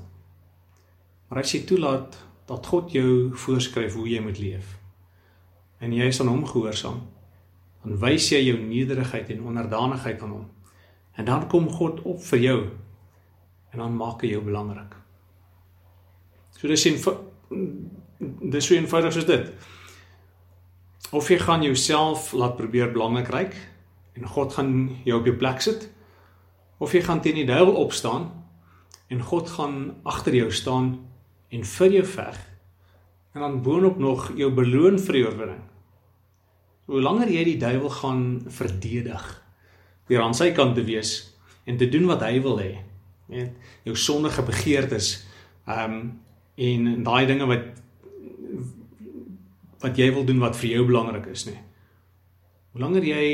Maar 1.29 1.43
as 1.43 1.53
jy 1.53 1.61
toelaat 1.69 2.17
dat 2.49 2.65
God 2.65 2.89
jou 2.95 3.35
voorskryf 3.37 3.93
hoe 3.93 4.07
jy 4.09 4.23
moet 4.23 4.39
leef 4.41 4.73
en 5.77 5.93
jy 5.93 6.07
is 6.09 6.17
aan 6.23 6.31
hom 6.31 6.41
gehoorsaam, 6.49 7.03
dan 7.83 7.99
wys 8.01 8.31
jy 8.31 8.39
jou 8.47 8.57
nederigheid 8.57 9.29
en 9.29 9.43
onderdanigheid 9.45 10.23
aan 10.25 10.31
hom. 10.33 10.47
En 11.21 11.27
dan 11.29 11.45
kom 11.51 11.69
God 11.69 12.01
op 12.01 12.23
vir 12.31 12.41
jou 12.41 12.59
en 13.75 13.83
dan 13.83 13.93
maak 13.93 14.25
hy 14.25 14.31
jou 14.33 14.41
belangrik. 14.41 14.95
So 16.57 16.65
dis 16.65 16.87
in 16.89 16.97
dis 18.17 18.65
so 18.65 18.73
eenvoudig 18.73 19.13
soos 19.13 19.29
dit. 19.29 19.51
Of 21.13 21.29
jy 21.29 21.37
gaan 21.45 21.61
jouself 21.61 22.31
laat 22.33 22.57
probeer 22.57 22.89
belangrik 22.89 23.29
ryk 23.29 23.57
en 24.17 24.27
God 24.27 24.53
gaan 24.53 24.73
jou 25.05 25.19
op 25.19 25.29
jou 25.29 25.35
plek 25.37 25.61
sit 25.61 25.87
of 26.77 26.93
jy 26.93 27.01
gaan 27.05 27.21
teen 27.21 27.39
die 27.39 27.47
duiwel 27.47 27.77
opstaan 27.79 28.29
en 29.09 29.23
God 29.23 29.49
gaan 29.49 29.95
agter 30.03 30.35
jou 30.35 30.51
staan 30.51 30.91
en 31.53 31.63
vir 31.63 31.99
jou 31.99 32.05
veg 32.05 32.37
en 33.37 33.41
dan 33.45 33.61
boonop 33.61 33.97
nog 34.01 34.31
jou 34.37 34.49
beloon 34.53 34.97
vir 34.99 35.13
die 35.13 35.25
oorwinning. 35.25 35.63
Hoe 36.87 37.01
langer 37.03 37.29
jy 37.29 37.43
die 37.45 37.59
duiwel 37.61 37.91
gaan 37.99 38.21
verdedig 38.49 39.25
deur 40.07 40.23
aan 40.23 40.37
sy 40.37 40.51
kant 40.55 40.77
te 40.77 40.85
wees 40.87 41.17
en 41.67 41.77
te 41.77 41.89
doen 41.91 42.07
wat 42.09 42.23
hy 42.23 42.39
wil 42.41 42.57
hê, 42.61 42.77
net 43.27 43.57
jou 43.85 43.95
sondige 43.99 44.45
begeertes, 44.47 45.11
ehm 45.67 45.99
um, 45.99 46.07
en 46.57 47.03
daai 47.05 47.27
dinge 47.29 47.45
wat 47.45 47.65
wat 49.83 49.99
jy 49.99 50.07
wil 50.15 50.23
doen 50.25 50.39
wat 50.41 50.55
vir 50.57 50.71
jou 50.71 50.85
belangrik 50.87 51.27
is, 51.29 51.43
nê. 51.45 51.53
Hoe 52.73 52.81
langer 52.81 53.05
jy 53.05 53.27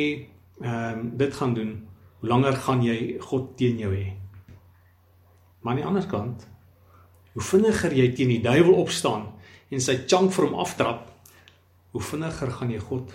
ehm 0.61 0.99
um, 0.99 1.17
dit 1.17 1.33
gaan 1.33 1.53
doen, 1.53 1.71
hoe 2.19 2.29
langer 2.29 2.53
gaan 2.53 2.83
jy 2.83 3.17
God 3.19 3.57
teen 3.57 3.79
jou 3.79 3.93
hê. 3.95 4.13
Maar 5.61 5.73
aan 5.73 5.81
die 5.81 5.85
ander 5.85 6.07
kant, 6.07 6.47
hoe 7.33 7.41
vinniger 7.41 7.93
jy 7.93 8.11
teen 8.13 8.29
die 8.29 8.43
duiwel 8.43 8.73
opstaan 8.73 9.27
en 9.69 9.81
sy 9.81 9.97
chunk 10.05 10.31
vir 10.35 10.45
hom 10.45 10.59
aftrap, 10.61 11.09
hoe 11.91 12.01
vinniger 12.01 12.51
gaan 12.51 12.71
jy 12.71 12.79
God 12.79 13.13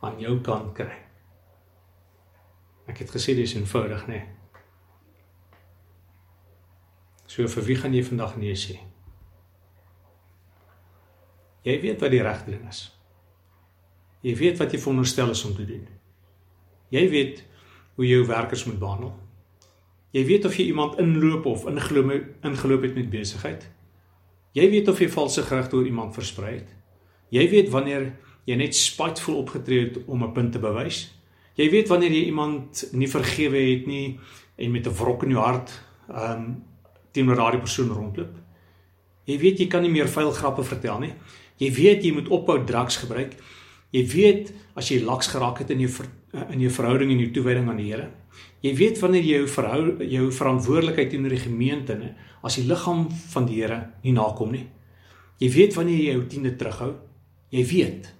aan 0.00 0.20
jou 0.20 0.40
kant 0.40 0.74
kry. 0.74 0.96
Ek 2.88 3.04
het 3.04 3.10
gesê 3.12 3.36
dis 3.36 3.54
eenvoudig, 3.54 4.06
nê. 4.08 4.18
Nee. 4.18 4.40
So 7.30 7.46
vir 7.46 7.66
wie 7.68 7.76
gaan 7.78 7.94
jy 7.94 8.02
vandag 8.02 8.34
nee 8.42 8.56
sê? 8.58 8.74
Jy 11.62 11.76
weet 11.84 12.00
wat 12.02 12.10
die 12.10 12.22
regte 12.26 12.50
ding 12.50 12.64
is. 12.66 12.80
Jy 14.24 14.34
weet 14.40 14.58
wat 14.58 14.74
jy 14.74 14.80
veronderstel 14.82 15.30
is 15.30 15.44
om 15.46 15.54
te 15.54 15.66
doen. 15.68 15.84
Jy 16.90 17.08
weet 17.10 17.42
hoe 17.94 18.06
jy 18.06 18.16
jou 18.18 18.26
werkers 18.26 18.64
moet 18.66 18.78
behandel. 18.78 19.12
Jy 20.10 20.24
weet 20.26 20.44
of 20.48 20.56
jy 20.58 20.64
iemand 20.70 20.98
inloop 20.98 21.46
of 21.46 21.66
ingeloop 21.70 22.10
ingeloop 22.42 22.82
het 22.82 22.94
met 22.94 23.10
besigheid. 23.10 23.68
Jy 24.52 24.66
weet 24.70 24.88
of 24.90 24.98
jy 24.98 25.08
valse 25.08 25.42
gerugte 25.46 25.76
oor 25.76 25.86
iemand 25.86 26.14
versprei 26.14 26.54
het. 26.56 26.70
Jy 27.30 27.46
weet 27.50 27.70
wanneer 27.70 28.08
jy 28.48 28.56
net 28.58 28.74
spiteful 28.74 29.38
opgetree 29.38 29.84
het 29.84 30.00
om 30.06 30.24
'n 30.24 30.32
punt 30.32 30.52
te 30.52 30.58
bewys. 30.58 31.12
Jy 31.54 31.70
weet 31.70 31.88
wanneer 31.88 32.10
jy 32.10 32.24
iemand 32.24 32.88
nie 32.92 33.08
vergewe 33.08 33.58
het 33.58 33.86
nie 33.86 34.18
en 34.56 34.70
met 34.70 34.86
'n 34.86 34.94
wrok 34.94 35.22
in 35.22 35.30
jou 35.30 35.44
hart 35.44 35.70
um, 36.08 36.64
teenoor 37.12 37.36
daardie 37.36 37.60
persoon 37.60 37.88
rondloop. 37.88 38.34
Jy 39.24 39.38
weet 39.38 39.58
jy 39.58 39.66
kan 39.66 39.82
nie 39.82 39.90
meer 39.90 40.08
vuil 40.08 40.30
grappe 40.30 40.64
vertel 40.64 40.98
nie. 40.98 41.12
Jy 41.56 41.72
weet 41.72 42.04
jy 42.04 42.12
moet 42.12 42.28
ophou 42.28 42.64
drugs 42.64 42.96
gebruik. 42.96 43.36
Jy 43.90 44.02
weet 44.12 44.52
as 44.78 44.90
jy 44.92 45.00
laks 45.02 45.30
geraak 45.32 45.62
het 45.62 45.70
in 45.74 45.82
jou 45.82 45.90
in 46.30 46.60
jou 46.62 46.70
verhouding 46.70 47.10
en 47.10 47.22
jou 47.24 47.30
toewyding 47.34 47.68
aan 47.68 47.80
die 47.80 47.88
Here. 47.90 48.10
Jy 48.62 48.74
weet 48.78 49.00
wanneer 49.02 49.24
jy 49.26 49.40
jou 49.40 49.48
verhou 49.50 50.04
jou 50.06 50.28
verantwoordelikheid 50.36 51.10
teenoor 51.10 51.34
die 51.34 51.42
gemeente 51.42 51.96
en 51.96 52.12
as 52.46 52.58
die 52.60 52.68
liggaam 52.68 53.08
van 53.32 53.48
die 53.48 53.58
Here 53.58 53.80
nie 54.04 54.14
nakom 54.14 54.52
nie. 54.54 54.68
Jy 55.42 55.48
weet 55.56 55.74
wanneer 55.78 55.98
jy 55.98 56.14
jou 56.14 56.26
tiende 56.30 56.52
terughou. 56.60 56.92
Jy 57.50 57.64
weet. 57.66 58.10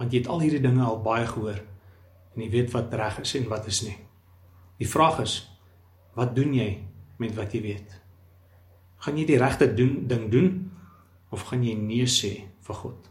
Want 0.00 0.12
jy 0.12 0.22
het 0.22 0.30
al 0.32 0.42
hierdie 0.42 0.64
dinge 0.64 0.82
al 0.82 0.98
baie 1.04 1.26
gehoor 1.28 1.60
en 2.34 2.42
jy 2.42 2.50
weet 2.52 2.74
wat 2.74 2.94
reg 2.94 3.20
is 3.22 3.34
en 3.38 3.46
wat 3.50 3.66
is 3.70 3.82
nie. 3.86 3.96
Die 4.78 4.86
vraag 4.86 5.22
is, 5.24 5.40
wat 6.14 6.34
doen 6.36 6.52
jy 6.54 6.68
met 7.18 7.34
wat 7.38 7.54
jy 7.54 7.62
weet? 7.64 7.94
Gaan 9.02 9.18
jy 9.18 9.26
die 9.26 9.38
regte 9.38 9.70
ding 9.74 10.26
doen 10.30 10.50
of 11.34 11.46
gaan 11.50 11.62
jy 11.66 11.74
nee 11.78 12.06
sê 12.10 12.32
vir 12.66 12.78
God? 12.82 13.08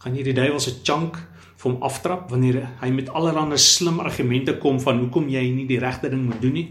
Gaan 0.00 0.16
jy 0.16 0.24
die 0.30 0.36
duiwel 0.36 0.60
se 0.64 0.78
chunk 0.80 1.18
vir 1.60 1.66
hom 1.66 1.82
aftrap 1.84 2.30
wanneer 2.32 2.62
hy 2.80 2.88
met 2.96 3.10
allerlei 3.12 3.58
slim 3.60 4.00
argumente 4.00 4.56
kom 4.62 4.80
van 4.80 5.02
hoekom 5.02 5.28
jy 5.28 5.42
nie 5.52 5.66
die 5.68 5.80
regte 5.82 6.08
ding 6.08 6.24
moet 6.24 6.40
doen 6.40 6.56
nie? 6.56 6.68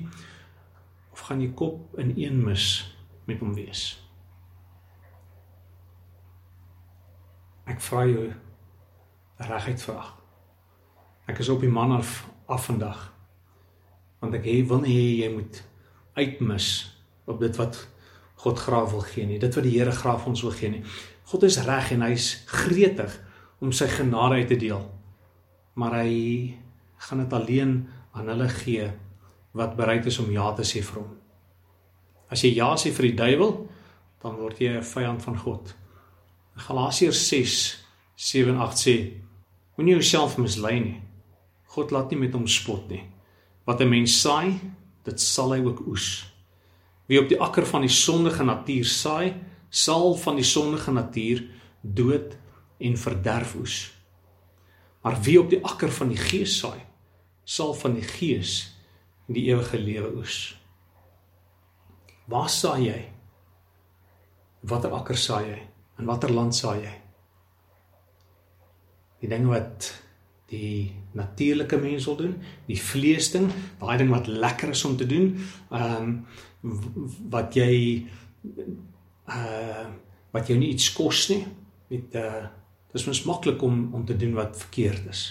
Of 1.14 1.28
gaan 1.28 1.44
jy 1.44 1.52
kop 1.54 2.00
in 2.02 2.16
een 2.18 2.40
mis 2.42 2.66
met 3.30 3.42
hom 3.44 3.54
wees? 3.54 3.92
Ek 7.70 7.82
vra 7.86 8.08
jou 8.10 8.32
reguit 9.46 9.86
vraag. 9.86 10.10
Ek 11.30 11.40
is 11.44 11.54
op 11.54 11.62
die 11.62 11.70
man 11.70 11.94
af 12.00 12.24
af 12.50 12.66
vandag. 12.66 13.12
Want 14.20 14.34
ek 14.40 14.50
wil 14.68 14.82
nie 14.82 14.96
hê 14.96 15.08
jy 15.22 15.30
moet 15.36 15.62
uitmis 16.18 16.90
op 17.30 17.40
dit 17.40 17.56
wat 17.62 17.78
God 18.42 18.60
graag 18.60 18.90
wil 18.90 19.04
gee 19.04 19.28
nie, 19.28 19.38
dit 19.40 19.56
wat 19.56 19.66
die 19.68 19.76
Here 19.76 19.92
graag 19.92 20.26
ons 20.26 20.42
wil 20.42 20.56
gee 20.56 20.72
nie. 20.72 20.84
God 21.30 21.44
is 21.46 21.60
reg 21.62 21.92
en 21.94 22.02
hy's 22.08 22.32
gretig 22.50 23.14
om 23.62 23.74
sy 23.76 23.86
genade 23.92 24.40
uit 24.42 24.48
te 24.50 24.58
deel. 24.58 24.82
Maar 25.78 26.00
hy 26.02 26.14
gaan 27.06 27.22
dit 27.22 27.34
alleen 27.38 27.74
aan 28.18 28.32
hulle 28.34 28.48
gee 28.50 28.88
wat 29.54 29.76
bereid 29.78 30.08
is 30.10 30.18
om 30.20 30.32
ja 30.34 30.50
te 30.58 30.66
sê 30.66 30.82
vir 30.86 31.04
hom. 31.04 31.12
As 32.30 32.42
jy 32.46 32.56
ja 32.58 32.72
sê 32.78 32.90
vir 32.94 33.10
die 33.10 33.18
duiwel, 33.22 33.54
dan 34.22 34.42
word 34.42 34.60
jy 34.62 34.74
'n 34.78 34.84
vyand 34.84 35.22
van 35.22 35.38
God. 35.38 35.76
Galasiërs 36.56 37.22
6 37.28 37.56
7 38.16 38.58
8 38.58 38.78
sê 38.78 38.96
Moenie 39.78 39.94
jouself 39.96 40.38
mislei 40.38 40.80
nie. 40.80 41.02
God 41.72 41.92
laat 41.92 42.12
nie 42.12 42.20
met 42.20 42.34
hom 42.34 42.48
spot 42.48 42.90
nie. 42.90 43.04
Wat 43.66 43.82
'n 43.82 43.90
mens 43.90 44.22
saai, 44.22 44.60
dit 45.06 45.22
sal 45.22 45.54
hy 45.54 45.64
ook 45.64 45.88
oes. 45.88 46.26
Wie 47.08 47.22
op 47.22 47.30
die 47.30 47.40
akker 47.40 47.66
van 47.66 47.82
die 47.82 47.90
sondige 47.90 48.44
natuur 48.44 48.86
saai, 48.86 49.34
sal 49.70 50.16
van 50.18 50.40
die 50.40 50.48
sondige 50.48 50.92
natuur 50.92 51.44
dood 51.82 52.36
en 52.80 52.98
verderf 52.98 53.56
oes. 53.56 53.78
Maar 55.04 55.20
wie 55.24 55.40
op 55.40 55.50
die 55.50 55.64
akker 55.64 55.92
van 55.92 56.12
die 56.12 56.20
gees 56.20 56.58
saai, 56.60 56.80
sal 57.44 57.74
van 57.74 57.96
die 57.98 58.06
gees 58.06 58.76
die 59.30 59.48
ewige 59.50 59.80
lewe 59.80 60.14
oes. 60.20 60.40
Waar 62.30 62.50
saai 62.50 62.82
jy? 62.86 63.02
Watter 64.70 64.94
akker 64.94 65.18
saai 65.18 65.46
jy? 65.50 65.62
In 66.00 66.10
watter 66.10 66.34
land 66.34 66.56
saai 66.56 66.82
jy? 66.84 66.98
die 69.20 69.30
ding 69.30 69.48
wat 69.52 69.92
die 70.50 70.90
natuurlike 71.18 71.78
mens 71.82 72.08
wil 72.10 72.18
doen, 72.20 72.36
die 72.70 72.80
vleesding, 72.80 73.50
daai 73.82 73.98
ding 74.02 74.12
wat 74.14 74.30
lekker 74.30 74.74
is 74.74 74.86
om 74.88 74.98
te 74.98 75.08
doen, 75.10 75.34
ehm 75.70 76.08
um, 76.10 76.16
wat 77.32 77.56
jy 77.56 78.06
uh 79.30 79.88
wat 80.30 80.46
jou 80.46 80.60
nie 80.60 80.70
iets 80.70 80.92
kos 80.94 81.24
nie, 81.32 81.42
met 81.90 82.16
uh 82.16 82.48
dis 82.94 83.06
mens 83.06 83.24
maklik 83.26 83.62
om 83.62 83.94
om 83.94 84.06
te 84.06 84.18
doen 84.18 84.34
wat 84.38 84.58
verkeerd 84.58 85.10
is. 85.10 85.24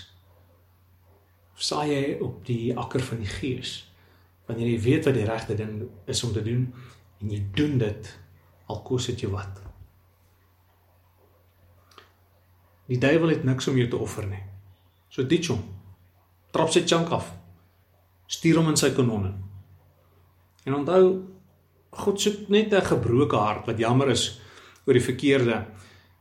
Saai 1.58 1.88
jy 1.90 2.02
op 2.22 2.44
die 2.46 2.76
akker 2.78 3.02
van 3.02 3.22
die 3.22 3.30
gees 3.30 3.82
wanneer 4.46 4.70
jy 4.70 4.80
weet 4.80 5.04
wat 5.04 5.16
die 5.18 5.26
regte 5.28 5.54
ding 5.58 5.82
is 6.08 6.22
om 6.24 6.32
te 6.32 6.42
doen 6.42 6.68
en 7.20 7.32
jy 7.34 7.40
doen 7.54 7.78
dit 7.78 8.12
al 8.70 8.82
kos 8.86 9.08
dit 9.10 9.26
jou 9.26 9.32
wat. 9.32 9.58
Die 12.88 13.00
duiwel 13.00 13.34
het 13.34 13.44
niks 13.44 13.68
om 13.68 13.76
jou 13.76 13.88
te 13.90 14.00
offer 14.00 14.24
nie. 14.28 14.40
So 15.12 15.26
ditch 15.28 15.50
hom. 15.52 15.60
Trap 16.54 16.72
sy 16.72 16.86
chunk 16.88 17.12
af. 17.12 17.28
Stuur 18.28 18.62
hom 18.62 18.70
in 18.72 18.80
sy 18.80 18.94
kanonne. 18.96 19.34
En 20.64 20.78
onthou 20.78 21.02
God 21.90 22.20
soek 22.20 22.48
net 22.48 22.72
'n 22.72 22.84
gebroke 22.84 23.36
hart 23.36 23.66
wat 23.66 23.78
jammer 23.78 24.08
is 24.10 24.40
oor 24.86 24.94
die 24.94 25.04
verkeerde 25.04 25.66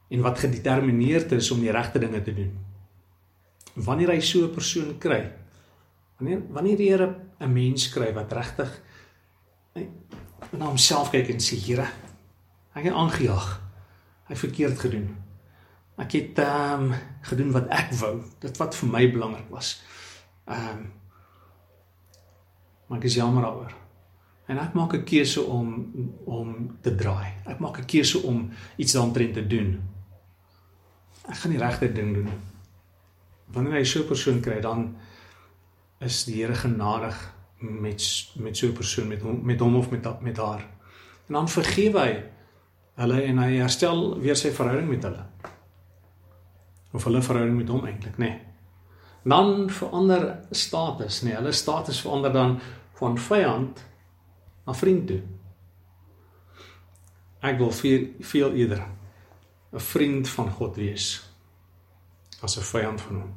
en 0.10 0.22
wat 0.22 0.40
gedetermineerd 0.40 1.32
is 1.32 1.52
om 1.52 1.60
die 1.60 1.72
regte 1.72 2.00
dinge 2.00 2.22
te 2.22 2.34
doen. 2.34 2.58
Wanneer 3.76 4.10
hy 4.10 4.20
so 4.20 4.46
'n 4.46 4.54
persoon 4.54 4.98
kry, 4.98 5.32
wanneer 6.20 6.42
wanneer 6.50 6.78
die 6.78 6.90
Here 6.90 7.16
'n 7.40 7.54
mens 7.54 7.90
kry 7.90 8.14
wat 8.14 8.32
regtig 8.32 8.82
na 10.52 10.66
homself 10.66 11.12
kyk 11.12 11.30
en 11.30 11.40
sê 11.40 11.56
Here, 11.56 11.88
ek 12.74 12.84
het 12.84 12.94
aangejaag. 12.94 13.62
Hy 14.28 14.36
verkeerd 14.36 14.80
gedoen. 14.80 15.16
Ek 15.98 16.12
het 16.12 16.40
ehm 16.40 16.92
um, 16.92 16.94
gedoen 17.22 17.52
wat 17.52 17.68
ek 17.70 17.94
wou, 17.94 18.24
dit 18.40 18.58
wat 18.58 18.76
vir 18.76 18.90
my 18.90 19.12
belangrik 19.12 19.50
was. 19.50 19.82
Ehm 20.48 20.78
um, 20.78 20.92
Maar 22.88 22.98
ek 22.98 23.04
is 23.10 23.18
jammer 23.20 23.44
daaroor. 23.44 23.74
En 24.48 24.58
ek 24.58 24.74
maak 24.74 24.94
'n 24.94 25.04
keuse 25.04 25.42
om 25.42 25.92
om 26.26 26.78
te 26.82 26.96
draai. 26.96 27.34
Ek 27.46 27.60
maak 27.60 27.80
'n 27.80 27.86
keuse 27.86 28.24
om 28.24 28.50
iets 28.78 28.94
daaroor 28.94 29.32
te 29.34 29.48
doen. 29.48 29.82
Ek 31.30 31.36
gaan 31.36 31.52
die 31.52 31.60
regte 31.60 31.92
ding 31.92 32.14
doen. 32.14 32.30
Wanneer 33.52 33.74
hy 33.74 33.84
so 33.84 34.00
'n 34.00 34.08
persoon 34.08 34.40
kry, 34.40 34.62
dan 34.62 34.96
is 36.00 36.24
die 36.26 36.44
Here 36.44 36.56
genadig 36.56 37.34
met 37.60 38.32
met 38.36 38.58
so 38.58 38.68
'n 38.68 38.74
persoon 38.74 39.08
met 39.08 39.22
hom 39.22 39.46
met 39.46 39.60
hom 39.60 39.76
of 39.76 39.90
met 39.90 40.22
met 40.22 40.38
haar. 40.38 40.62
En 41.28 41.34
dan 41.34 41.50
vergewe 41.50 42.00
hy 42.00 42.24
hulle 42.96 43.22
en 43.22 43.38
hy 43.38 43.58
herstel 43.58 44.20
weer 44.20 44.36
sy 44.36 44.52
verhouding 44.52 44.90
met 44.90 45.04
hulle 45.04 45.26
of 46.94 47.04
hulle 47.04 47.22
verhouding 47.22 47.58
met 47.58 47.70
hom 47.70 47.86
eintlik, 47.86 48.18
nê. 48.18 48.30
Nee. 48.30 48.40
Dan 49.28 49.70
verander 49.70 50.40
status, 50.52 51.22
nê. 51.22 51.30
Nee, 51.30 51.36
hulle 51.36 51.52
status 51.52 52.00
verander 52.02 52.34
dan 52.34 52.60
van 52.94 53.18
vyand 53.18 53.84
na 54.68 54.76
vriend 54.76 55.08
toe. 55.08 55.22
Ek 57.48 57.60
wil 57.62 57.72
veel 57.72 58.08
veel 58.20 58.54
eerder 58.60 58.84
'n 59.72 59.80
vriend 59.80 60.30
van 60.30 60.52
God 60.52 60.76
wees 60.76 61.32
as 62.42 62.58
'n 62.58 62.70
vyand 62.72 63.02
van 63.02 63.16
hom. 63.16 63.34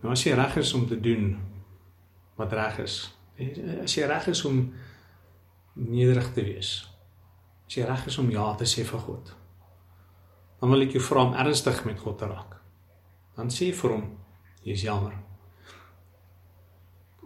Nou 0.00 0.12
as 0.12 0.24
jy 0.24 0.34
reg 0.34 0.56
is 0.56 0.72
om 0.72 0.86
te 0.86 1.00
doen 1.00 1.38
wat 2.36 2.52
reg 2.52 2.78
is, 2.78 3.16
as 3.82 3.94
jy 3.94 4.06
reg 4.06 4.26
is 4.26 4.44
om 4.44 4.72
nederig 5.72 6.32
te 6.32 6.42
wees, 6.42 6.88
as 7.66 7.74
jy 7.74 7.84
reg 7.84 8.06
is 8.06 8.18
om 8.18 8.30
ja 8.30 8.54
te 8.54 8.64
sê 8.64 8.84
vir 8.84 8.98
God, 8.98 9.36
dan 10.60 10.70
wil 10.70 10.80
ek 10.80 10.92
jou 10.92 11.02
vra 11.02 11.24
om 11.24 11.34
ernstig 11.34 11.84
met 11.84 11.98
God 11.98 12.18
te 12.18 12.26
raak. 12.26 12.56
Dan 13.36 13.48
sê 13.48 13.72
vir 13.72 13.90
hom, 13.90 14.18
jy 14.62 14.72
is 14.72 14.82
jammer. 14.82 15.29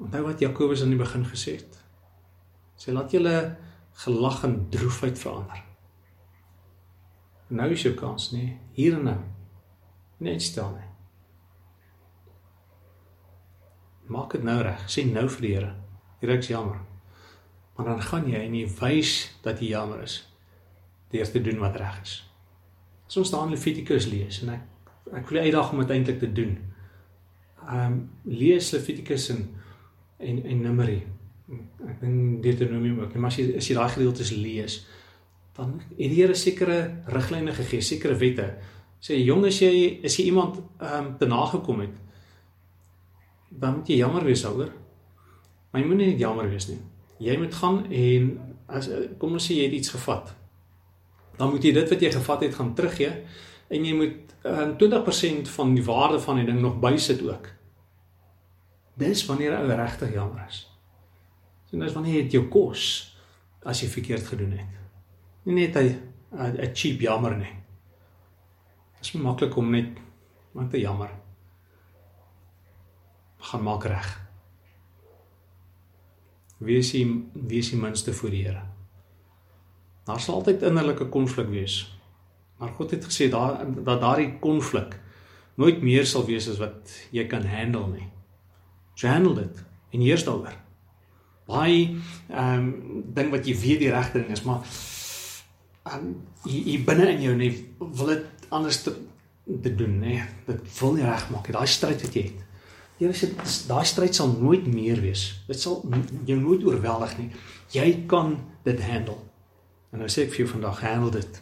Onthou 0.01 0.25
wat 0.27 0.43
Jakobus 0.43 0.83
aan 0.83 0.95
die 0.95 0.99
begin 0.99 1.27
gesê 1.27 1.59
het. 1.61 1.79
Sê 2.79 2.93
laat 2.93 3.13
julle 3.15 3.37
gelag 4.05 4.43
en 4.45 4.57
droefheid 4.71 5.19
verander. 5.19 5.63
Nou 7.55 7.71
is 7.71 7.85
jou 7.87 7.95
kans, 7.95 8.33
nê? 8.35 8.57
Hier 8.75 8.97
en 8.99 9.07
nou. 9.11 9.21
Net 10.25 10.43
stil 10.43 10.73
nie. 10.75 10.91
Maak 14.11 14.35
dit 14.35 14.45
nou 14.45 14.59
reg. 14.65 14.83
Sê 14.91 15.05
nou 15.07 15.29
vir 15.37 15.47
die 15.47 15.55
Here. 15.55 15.73
Here 16.21 16.37
ek's 16.39 16.51
jammer. 16.51 16.81
Maar 17.77 17.93
dan 17.93 18.03
gaan 18.03 18.29
jy 18.31 18.43
en 18.47 18.55
jy 18.55 18.69
wys 18.81 19.15
dat 19.43 19.61
jy 19.63 19.75
jammer 19.75 20.05
is 20.05 20.23
deur 21.15 21.29
te 21.31 21.41
doen 21.43 21.61
wat 21.63 21.77
reg 21.79 21.99
is. 22.03 22.15
As 23.07 23.17
ons 23.21 23.29
staan 23.31 23.53
Levitikus 23.53 24.09
lees 24.11 24.41
en 24.43 24.55
ek 24.57 24.71
ek 25.15 25.29
wil 25.31 25.45
uitdaag 25.45 25.73
om 25.73 25.83
dit 25.83 25.93
eintlik 25.95 26.19
te 26.23 26.31
doen. 26.33 26.57
Ehm 27.69 27.85
um, 27.85 27.99
lees 28.27 28.73
Levitikus 28.75 29.29
en 29.35 29.45
en 30.19 30.45
en 30.45 30.63
Numeri. 30.63 31.01
Ek 31.89 31.99
dink 32.01 32.43
Deuteronomium 32.43 33.01
ook. 33.01 33.15
Maar 33.15 33.33
as 33.33 33.41
jy 33.41 33.57
as 33.59 33.69
jy 33.69 33.77
daai 33.79 33.91
gedeeltes 33.97 34.31
lees, 34.37 34.79
dan 35.57 35.77
het 35.81 35.99
die 35.99 36.15
Here 36.15 36.35
sekere 36.35 36.79
riglyne 37.07 37.53
gegee, 37.53 37.83
sekere 37.83 38.17
wette. 38.19 38.49
Sê 39.05 39.19
jong 39.21 39.45
as 39.47 39.61
jy 39.61 40.01
as 40.05 40.17
jy 40.19 40.31
iemand 40.31 40.63
ehm 40.79 41.11
um, 41.11 41.13
te 41.19 41.29
nagekom 41.29 41.85
het, 41.85 41.99
dan 43.51 43.79
moet 43.79 43.89
jy 43.89 44.01
jammer 44.01 44.25
wees 44.25 44.43
daaroor. 44.43 44.73
Maar 45.71 45.83
jy 45.83 45.89
moenie 45.89 46.13
net 46.13 46.23
jammer 46.23 46.49
wees 46.51 46.71
nie. 46.71 46.81
Jy 47.23 47.37
moet 47.39 47.55
gaan 47.55 47.85
en 47.91 48.33
as 48.67 48.89
kom 49.19 49.37
ons 49.37 49.47
sê 49.47 49.59
jy 49.59 49.69
het 49.69 49.79
iets 49.83 49.93
gevat 49.95 50.35
dan 51.37 51.51
moet 51.51 51.65
jy 51.65 51.73
dit 51.75 51.91
wat 51.91 52.03
jy 52.03 52.13
gevat 52.15 52.47
het 52.47 52.55
gaan 52.55 52.73
teruggee 52.79 53.13
en 53.75 53.87
jy 53.87 53.95
moet 53.97 54.35
uh, 54.47 54.71
20% 54.79 55.51
van 55.57 55.75
die 55.75 55.85
waarde 55.85 56.21
van 56.23 56.39
die 56.39 56.47
ding 56.47 56.61
nog 56.63 56.79
bysit 56.83 57.23
ook. 57.25 57.49
Dis 58.95 59.25
wanneer 59.27 59.59
ou 59.59 59.67
regtig 59.75 60.13
jammer 60.13 60.47
is. 60.49 60.63
So 61.67 61.79
dis 61.79 61.93
wanneer 61.93 62.23
dit 62.23 62.33
jou 62.39 62.47
kos 62.49 63.17
as 63.65 63.81
jy 63.81 63.89
verkeerd 63.89 64.27
gedoen 64.27 64.59
het. 64.59 64.81
Nie 65.45 65.55
net 65.55 65.77
'n 65.77 66.01
'n 66.33 66.75
cheap 66.75 67.01
jammer 67.01 67.37
nie. 67.37 67.57
Dit 68.95 69.01
is 69.01 69.13
maklik 69.13 69.57
om 69.57 69.71
net 69.71 69.99
want 70.53 70.71
te 70.71 70.81
jammer. 70.81 71.11
gaan 73.45 73.63
maak 73.63 73.85
reg. 73.85 74.09
Wees 76.65 76.93
jy 76.95 77.05
wees 77.33 77.71
jy 77.73 77.79
minste 77.81 78.13
voor 78.17 78.33
die 78.33 78.45
Here. 78.47 78.63
Daar 80.09 80.21
sal 80.21 80.41
altyd 80.41 80.63
innerlike 80.63 81.09
konflik 81.13 81.49
wees. 81.53 81.99
Maar 82.59 82.73
God 82.77 82.91
het 82.91 83.05
gesê 83.05 83.29
daar 83.33 83.65
dat 83.85 84.01
daardie 84.01 84.39
konflik 84.41 85.01
nooit 85.61 85.83
meer 85.83 86.07
sal 86.07 86.25
wees 86.25 86.49
as 86.49 86.61
wat 86.63 86.93
jy 87.13 87.27
kan 87.29 87.47
handle 87.47 87.87
nie. 87.93 88.09
So 88.95 89.09
handle 89.11 89.35
dit 89.35 89.63
en 89.95 90.01
heers 90.01 90.25
daaroor. 90.27 90.55
Baie 91.47 91.97
ehm 92.31 92.69
um, 92.69 93.03
ding 93.15 93.31
wat 93.35 93.47
jy 93.47 93.57
weet 93.59 93.83
die 93.85 93.93
regte 93.93 94.23
ding 94.23 94.31
is, 94.33 94.45
maar 94.47 94.63
ehm 95.85 96.07
um, 96.07 96.15
jy, 96.49 96.63
jy 96.73 96.79
binne 96.87 97.11
in 97.13 97.23
jou 97.27 97.35
nie 97.37 97.53
wil 97.79 98.15
dit 98.15 98.49
anders 98.55 98.83
te, 98.83 98.95
te 99.63 99.75
doen 99.75 99.99
nie. 100.01 100.23
Dit 100.47 100.65
wil 100.81 100.97
nie 100.97 101.07
regmaak 101.07 101.49
nie. 101.49 101.57
Daai 101.57 101.71
stryd 101.71 102.03
wat 102.07 102.17
jy 102.17 102.27
het. 102.31 102.41
Here 102.99 103.15
sê 103.19 103.33
daai 103.69 103.85
stryd 103.91 104.15
sal 104.15 104.33
nooit 104.39 104.67
meer 104.71 105.03
wees. 105.03 105.27
Dit 105.49 105.61
sal 105.61 105.83
jou 106.29 106.39
nooit 106.41 106.65
oorweldig 106.65 107.17
nie. 107.19 107.31
Jy 107.75 107.89
kan 108.11 108.37
dit 108.65 108.81
handle. 108.87 109.19
En 109.93 110.03
nou 110.03 110.11
sê 110.11 110.25
ek 110.25 110.33
vir 110.35 110.45
jou 110.45 110.53
vandag 110.55 110.81
handel 110.83 111.13
dit. 111.19 111.41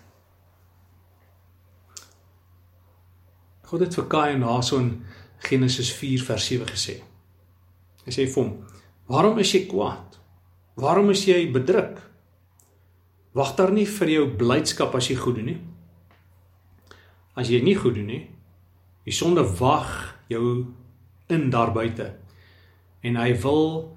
God 3.69 3.87
het 3.87 3.95
vir 3.97 4.09
Kain 4.13 4.43
in 4.45 4.91
Genesis 5.39 5.93
4 5.97 6.25
vers 6.25 6.47
7 6.47 6.67
gesê. 6.69 7.01
Hy 8.07 8.13
sê 8.13 8.27
vir 8.27 8.43
hom: 8.43 8.53
"Waarom 9.07 9.39
is 9.39 9.53
jy 9.53 9.67
kwaad? 9.67 10.19
Waarom 10.77 11.11
is 11.11 11.25
jy 11.29 11.51
bedruk? 11.53 12.01
Wag 13.33 13.57
daar 13.57 13.73
nie 13.73 13.87
vir 13.89 14.09
jou 14.09 14.25
blydskap 14.37 14.95
as 14.95 15.09
jy 15.09 15.17
goed 15.17 15.37
doen 15.37 15.47
nie. 15.53 15.61
As 17.37 17.49
jy 17.49 17.63
nie 17.65 17.77
goed 17.77 17.95
doen 17.97 18.07
nie, 18.07 18.27
die 19.05 19.13
sonde 19.13 19.45
wag 19.61 19.89
jou 20.29 20.67
in 21.33 21.49
daar 21.51 21.73
buite 21.73 22.13
en 23.03 23.17
hy 23.17 23.33
wil 23.43 23.97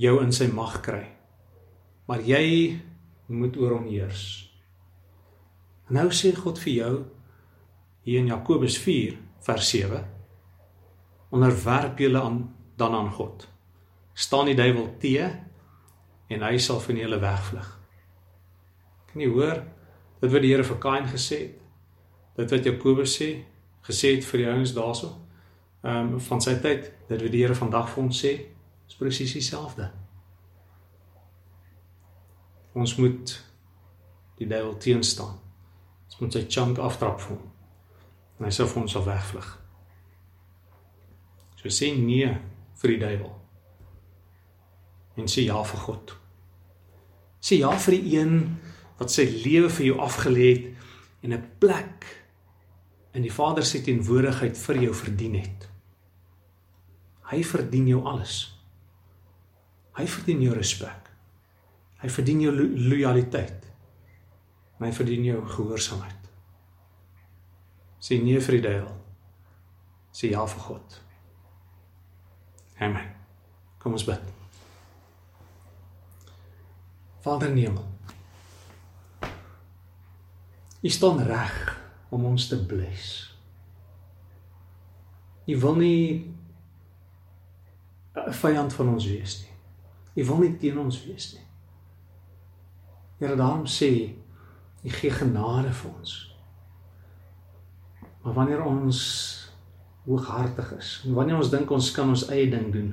jou 0.00 0.14
in 0.22 0.32
sy 0.32 0.46
mag 0.52 0.78
kry. 0.86 1.02
Maar 2.06 2.22
jy 2.24 2.80
moet 3.28 3.56
oor 3.58 3.78
hom 3.78 3.88
heers. 3.90 4.22
Nou 5.90 6.08
sê 6.14 6.32
God 6.36 6.58
vir 6.62 6.74
jou 6.74 6.94
hier 8.06 8.22
in 8.22 8.30
Jakobus 8.30 8.78
4 8.80 9.18
vers 9.44 9.70
7 9.74 10.02
onderwerp 11.34 11.98
julle 11.98 12.20
aan 12.22 12.38
dan 12.76 12.94
aan 12.94 13.10
God. 13.10 13.48
Staan 14.14 14.46
die 14.46 14.54
duiwel 14.54 14.96
te 14.98 15.30
en 16.28 16.42
hy 16.42 16.58
sal 16.58 16.80
van 16.80 16.96
julle 16.96 17.18
wegvlug. 17.18 17.68
Kan 19.10 19.22
jy 19.22 19.30
hoor 19.30 19.60
dit 20.20 20.30
wat 20.32 20.42
die 20.42 20.50
Here 20.50 20.64
vir 20.64 20.80
Kain 20.82 21.08
gesê 21.10 21.38
het? 21.42 21.60
Dit 22.34 22.50
wat 22.50 22.64
Jakobus 22.66 23.14
sê, 23.14 23.28
gesê 23.86 24.16
het 24.16 24.24
vir 24.26 24.42
die 24.42 24.48
ouens 24.50 24.72
daarso. 24.74 25.12
Ehm 25.84 26.14
um, 26.14 26.20
van 26.20 26.40
sy 26.40 26.56
tyd, 26.64 26.88
dit 27.08 27.20
wat 27.22 27.30
die 27.30 27.42
Here 27.42 27.54
vandag 27.54 27.90
vir 27.92 28.02
ons 28.02 28.22
sê, 28.24 28.32
is 28.88 28.98
presies 28.98 29.36
dieselfde. 29.36 29.90
Ons 32.74 32.96
moet 32.98 33.36
die 34.40 34.48
duiwel 34.50 34.76
teenstaan. 34.82 35.36
Ons 36.08 36.18
moet 36.20 36.32
sy 36.32 36.42
chunk 36.48 36.80
aftrap 36.82 37.20
vir 37.22 37.36
hom. 37.36 37.44
En 38.38 38.48
hy 38.48 38.50
sou 38.54 38.66
vir 38.66 38.82
ons 38.82 38.96
sal 38.96 39.06
wegvlug. 39.06 39.52
So 41.60 41.70
sê 41.70 41.92
nee 41.94 42.32
vir 42.80 42.94
die 42.94 43.00
duiwel. 43.02 43.32
En 45.16 45.30
sê 45.30 45.46
ja 45.46 45.62
vir 45.62 45.82
God. 45.86 46.14
Sê 47.44 47.60
ja 47.60 47.70
vir 47.86 47.98
die 47.98 48.16
een 48.18 48.38
wat 48.98 49.12
sy 49.12 49.26
lewe 49.44 49.70
vir 49.70 49.86
jou 49.90 49.98
afgelê 50.02 50.48
het 50.50 50.66
en 51.24 51.32
'n 51.32 51.44
plek 51.60 52.06
in 53.14 53.22
die 53.22 53.32
Vader 53.32 53.64
se 53.64 53.82
teenwoordigheid 53.82 54.58
vir 54.58 54.82
jou 54.82 54.94
verdien 54.94 55.34
het. 55.34 55.68
Hy 57.30 57.44
verdien 57.44 57.86
jou 57.86 58.02
alles. 58.04 58.58
Hy 59.96 60.06
verdien 60.06 60.42
jou 60.42 60.54
respek. 60.54 61.10
Hy 62.02 62.08
verdien 62.08 62.40
jou 62.40 62.52
lo 62.52 62.66
lojaliteit. 62.90 63.64
En 64.78 64.86
hy 64.86 64.92
verdien 64.92 65.24
jou 65.24 65.46
gehoorsaamheid. 65.46 66.30
Sê 68.00 68.18
nee 68.20 68.40
vir 68.40 68.58
die 68.58 68.64
duiwel. 68.66 68.96
Sê 70.12 70.30
ja 70.34 70.44
vir 70.46 70.60
God. 70.60 71.03
Amen. 72.84 73.14
Kom 73.78 73.92
ons 73.96 74.04
bid. 74.04 74.20
Vader 77.24 77.48
in 77.48 77.56
die 77.56 77.64
hemel. 77.64 77.86
U 80.84 80.90
staan 80.92 81.22
reg 81.24 81.54
om 82.12 82.26
ons 82.28 82.48
te 82.50 82.58
bless. 82.66 83.12
U 85.48 85.56
wil 85.60 85.76
nie 85.80 86.34
'n 88.14 88.32
vyand 88.32 88.72
van 88.72 88.88
ons 88.88 89.06
wees 89.06 89.40
nie. 89.40 89.54
U 90.22 90.26
wil 90.26 90.38
nie 90.38 90.56
teen 90.56 90.78
ons 90.78 91.04
wees 91.04 91.32
nie. 91.32 91.46
Here 93.18 93.36
daarom 93.36 93.66
sê 93.66 94.14
U 94.84 94.90
gee 94.90 95.10
genade 95.10 95.72
vir 95.72 95.90
ons. 95.98 96.36
Maar 98.22 98.32
wanneer 98.32 98.62
ons 98.62 99.43
hooghartig 100.04 100.72
is 100.78 101.02
en 101.06 101.14
wanneer 101.14 101.36
ons 101.36 101.50
dink 101.50 101.70
ons 101.70 101.90
kan 101.90 102.08
ons 102.08 102.28
eie 102.28 102.50
ding 102.50 102.72
doen 102.72 102.92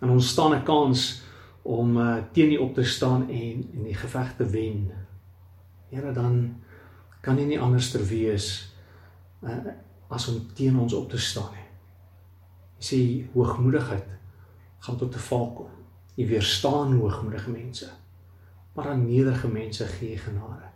en 0.00 0.10
ons 0.10 0.28
staan 0.28 0.54
'n 0.54 0.64
kans 0.64 1.22
om 1.66 1.96
uh, 1.98 2.22
teen 2.32 2.52
U 2.52 2.56
op 2.56 2.74
te 2.74 2.84
staan 2.84 3.28
en 3.30 3.64
en 3.74 3.82
die 3.82 3.94
geveg 3.94 4.36
te 4.36 4.46
wen. 4.46 4.92
Here 5.90 6.12
dan 6.12 6.62
kan 7.20 7.38
U 7.38 7.44
nie 7.44 7.60
anders 7.60 7.90
ter 7.90 8.06
wees 8.06 8.74
uh, 9.42 9.72
as 10.08 10.28
om 10.28 10.46
teen 10.54 10.78
ons 10.78 10.92
op 10.94 11.10
te 11.10 11.18
staan 11.18 11.50
nie. 11.52 11.66
Jy 12.78 12.84
sê 12.86 13.00
hoogmoedigheid 13.34 14.08
gaan 14.78 14.96
tot 14.96 15.14
'n 15.14 15.26
val 15.28 15.52
kom. 15.52 15.70
Jy 16.14 16.26
weerstaan 16.26 16.98
hoogmoedige 17.00 17.50
mense. 17.50 17.90
Maar 18.74 18.88
aan 18.88 19.06
nederige 19.06 19.48
mense 19.48 19.86
gee 19.86 20.10
jy 20.10 20.18
genade. 20.18 20.70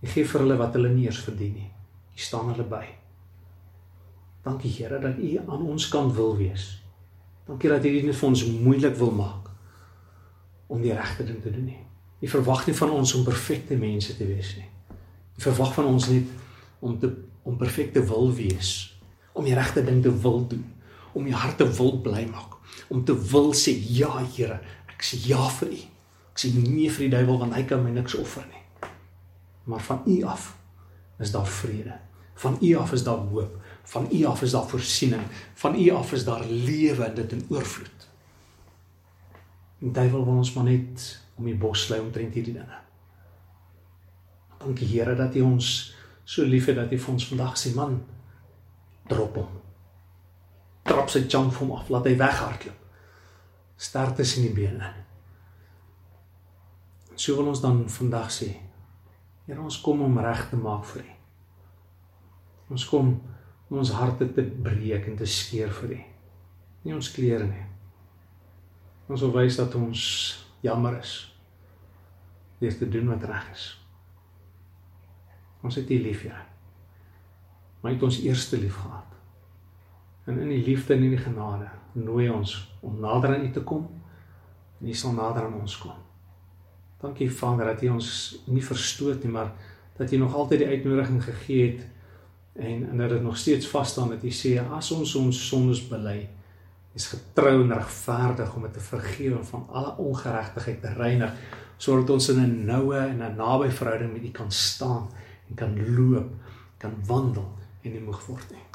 Jy 0.00 0.08
gee 0.08 0.24
vir 0.24 0.40
hulle 0.40 0.56
wat 0.56 0.74
hulle 0.74 0.88
nie 0.88 1.06
eens 1.06 1.20
verdien 1.20 1.54
nie. 1.54 1.70
Jy 2.12 2.20
staan 2.20 2.48
hulle 2.48 2.64
by. 2.64 2.99
Dankie 4.50 4.72
Here 4.74 4.98
dat 4.98 5.18
U 5.18 5.30
aan 5.46 5.62
ons 5.62 5.88
kant 5.88 6.14
wil 6.18 6.34
wees. 6.36 6.66
Dankie 7.46 7.70
dat 7.70 7.84
U 7.86 7.94
dit 7.94 8.04
net 8.10 8.18
vir 8.18 8.28
ons 8.28 8.44
moeilik 8.66 8.98
wil 8.98 9.14
maak 9.14 9.48
om 10.70 10.82
die 10.82 10.94
regte 10.94 11.24
ding 11.26 11.40
te 11.42 11.50
doen 11.50 11.66
nie. 11.70 11.80
U 12.20 12.28
verwag 12.28 12.66
nie 12.66 12.76
van 12.78 12.92
ons 12.94 13.14
om 13.14 13.24
perfekte 13.26 13.78
mense 13.78 14.14
te 14.16 14.26
wees 14.26 14.54
nie. 14.58 14.68
U 15.38 15.42
verwag 15.48 15.74
van 15.78 15.88
ons 15.94 16.10
net 16.12 16.30
om 16.80 16.98
te 16.98 17.14
om 17.42 17.56
perfekte 17.56 18.02
wil 18.04 18.28
wees, 18.36 18.92
om 19.32 19.46
die 19.48 19.56
regte 19.56 19.80
ding 19.82 20.02
te 20.04 20.12
wil 20.22 20.42
doen, 20.46 20.66
om 21.16 21.24
die 21.24 21.34
harte 21.34 21.64
wil 21.78 21.96
bly 22.04 22.26
maak 22.28 22.60
om 22.90 23.04
te 23.04 23.14
wil 23.30 23.52
sê 23.54 23.74
ja 23.98 24.12
Here, 24.34 24.60
ek 24.90 25.04
sê 25.06 25.18
ja 25.28 25.48
vir 25.60 25.72
U. 25.74 25.80
Ek 26.34 26.42
sê 26.42 26.52
nee 26.54 26.90
vir 26.90 27.06
die 27.06 27.12
duiwel 27.14 27.40
want 27.42 27.56
hy 27.56 27.64
kan 27.68 27.82
my 27.84 27.92
niks 27.94 28.16
offer 28.18 28.46
nie. 28.50 28.90
Maar 29.70 29.82
van 29.86 30.02
U 30.06 30.16
af 30.30 30.52
is 31.20 31.32
daar 31.34 31.46
vrede. 31.46 31.98
Van 32.40 32.58
U 32.60 32.74
af 32.80 32.94
is 32.96 33.04
daar 33.06 33.22
hoop. 33.30 33.58
Van 33.90 34.08
U 34.12 34.24
af 34.30 34.42
is 34.46 34.54
daar 34.54 34.68
voorsiening. 34.70 35.22
Van 35.58 35.78
U 35.78 35.88
af 35.90 36.12
is 36.12 36.24
daar 36.24 36.44
lewe 36.46 37.04
en 37.04 37.14
dit 37.14 37.32
in 37.32 37.46
oorvloed. 37.48 38.08
Die 39.80 39.90
duiwel 39.90 40.24
wil 40.24 40.42
ons 40.42 40.52
maar 40.54 40.68
net 40.68 41.06
om 41.40 41.48
die 41.48 41.56
bos 41.56 41.86
slay 41.86 41.98
omtrent 41.98 42.36
hierdie 42.36 42.54
dinge. 42.54 42.82
Dankie 44.60 44.86
Here 44.86 45.16
dat 45.16 45.34
U 45.34 45.46
ons 45.54 45.72
so 46.24 46.44
liefhet 46.44 46.78
dat 46.78 46.92
U 46.92 47.00
ons 47.14 47.26
vandag 47.32 47.58
sê 47.58 47.74
man 47.74 47.98
drop 49.10 49.40
hom 49.40 49.60
trap 50.90 51.10
sy 51.12 51.24
jump 51.30 51.54
hom 51.60 51.74
af, 51.76 51.88
laat 51.92 52.08
hy 52.08 52.16
weghardloop. 52.18 52.76
Sterk 53.80 54.16
tussen 54.18 54.44
die 54.44 54.54
bene. 54.54 54.90
So 57.14 57.36
wil 57.38 57.52
ons 57.52 57.62
dan 57.64 57.84
vandag 57.92 58.32
sê, 58.34 58.52
Here 59.46 59.62
ons 59.64 59.80
kom 59.82 60.02
om 60.04 60.18
reg 60.22 60.44
te 60.50 60.58
maak 60.60 60.84
vir 60.92 61.02
U. 61.02 61.12
Ons 62.76 62.84
kom 62.86 63.16
om 63.70 63.78
ons 63.78 63.92
harte 63.94 64.26
te 64.34 64.42
breek 64.42 65.06
en 65.06 65.16
te 65.16 65.26
skeer 65.30 65.70
vir 65.80 65.94
U. 65.94 65.98
Nie 66.84 66.94
ons 66.96 67.10
klere 67.14 67.46
nie. 67.46 67.66
Ons 69.10 69.22
wil 69.26 69.34
wys 69.38 69.58
dat 69.58 69.74
ons 69.78 70.02
jammer 70.64 70.98
is. 70.98 71.14
Deur 72.60 72.76
te 72.78 72.88
doen 72.90 73.12
wat 73.12 73.26
reg 73.30 73.46
is. 73.54 73.66
Ons 75.62 75.78
het 75.78 75.90
U 75.90 75.98
lief, 76.02 76.24
Here. 76.24 76.44
Maar 77.80 77.94
het 77.94 78.02
ons 78.02 78.20
eerste 78.24 78.58
lief 78.60 78.76
gehad. 78.76 79.06
En 80.26 80.38
in 80.38 80.50
die 80.52 80.64
liefde 80.64 80.94
en 80.94 81.04
in 81.04 81.14
die 81.14 81.22
genade 81.22 81.70
nooi 81.92 82.28
ons 82.30 82.52
om 82.86 83.00
nader 83.00 83.34
aan 83.34 83.46
U 83.46 83.50
te 83.52 83.62
kom 83.66 83.86
en 84.80 84.88
U 84.88 84.94
sal 84.94 85.14
nader 85.16 85.46
aan 85.46 85.56
ons 85.60 85.78
kom. 85.80 85.96
Dankie 87.00 87.30
Vader 87.32 87.72
dat 87.72 87.82
U 87.82 87.94
ons 87.96 88.10
nie 88.46 88.64
verstoot 88.64 89.24
nie, 89.24 89.32
maar 89.32 89.52
dat 89.96 90.12
U 90.12 90.20
nog 90.20 90.34
altyd 90.34 90.64
die 90.64 90.68
uitnodiging 90.68 91.24
gegee 91.24 91.70
het 91.70 91.86
en 92.52 92.90
en 92.90 92.96
dat 92.96 93.08
dit 93.08 93.22
nog 93.22 93.36
steeds 93.36 93.68
vas 93.68 93.90
staan 93.90 94.08
dat 94.08 94.24
U 94.24 94.30
sê 94.30 94.58
as 94.70 94.90
ons 94.90 95.14
ons 95.14 95.46
sondes 95.48 95.88
bely, 95.88 96.28
is 96.94 97.06
getrou 97.06 97.62
en 97.62 97.72
regverdig 97.72 98.54
om 98.54 98.62
dit 98.62 98.72
te 98.72 98.80
vergewe 98.80 99.38
en 99.38 99.46
van 99.46 99.66
alle 99.68 99.96
ongeregtigheid 99.96 100.80
te 100.80 100.92
reinig 100.92 101.32
sodat 101.80 102.10
ons 102.10 102.28
in 102.28 102.40
'n 102.42 102.64
noue 102.64 102.98
en 102.98 103.22
'n 103.22 103.36
naby 103.36 103.70
verhouding 103.70 104.12
met 104.12 104.22
U 104.22 104.30
kan 104.30 104.50
staan 104.52 105.08
en 105.48 105.54
kan 105.54 105.94
loop, 105.96 106.30
kan 106.78 106.94
wandel 107.06 107.58
en 107.82 107.92
nie 107.92 108.00
moeg 108.00 108.26
word 108.26 108.50
nie. 108.50 108.66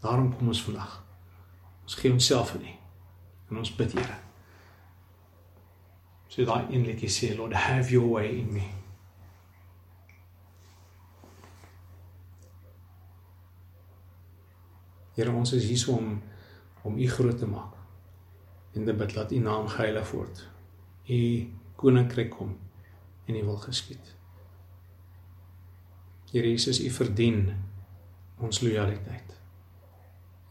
Daarom 0.00 0.36
kom 0.36 0.48
ons 0.48 0.62
vandag. 0.62 1.04
Ons 1.82 1.94
gee 1.94 2.12
onsself 2.12 2.54
aan 2.54 2.62
U. 2.62 2.74
En 3.50 3.58
ons 3.58 3.74
bid 3.76 3.92
Here. 3.92 4.18
So 6.28 6.44
daai 6.44 6.66
een 6.70 6.84
liedjie 6.84 7.08
sê 7.08 7.36
Lord 7.36 7.52
have 7.52 7.90
your 7.90 8.08
way 8.08 8.28
in 8.38 8.52
me. 8.52 8.85
Here 15.16 15.32
ons 15.32 15.52
is 15.56 15.64
hier 15.66 15.94
om 15.94 16.18
om 16.86 16.98
U 16.98 17.08
groot 17.10 17.38
te 17.38 17.48
maak. 17.50 17.72
En 18.76 18.84
te 18.84 18.94
bid 18.94 19.14
dat 19.14 19.32
U 19.32 19.38
naam 19.42 19.66
geheilig 19.68 20.10
word. 20.14 20.44
U 21.10 21.20
koninkryk 21.80 22.30
kom 22.30 22.54
en 23.26 23.40
U 23.40 23.44
wil 23.48 23.58
geskied. 23.64 24.14
Here 26.30 26.46
Jesus, 26.46 26.78
U 26.84 26.90
verdien 26.90 27.48
ons 28.38 28.60
lojaliteit 28.62 29.36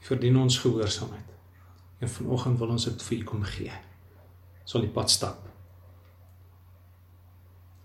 verdien 0.05 0.37
ons 0.37 0.59
gehoorsaamheid. 0.61 1.33
En 1.99 2.09
vanoggend 2.09 2.59
wil 2.59 2.75
ons 2.75 2.87
dit 2.89 3.03
vir 3.07 3.17
U 3.17 3.23
kom 3.31 3.43
gee. 3.55 3.81
Wil 4.71 4.85
die 4.87 4.93
pad 4.93 5.11
stap. 5.13 5.41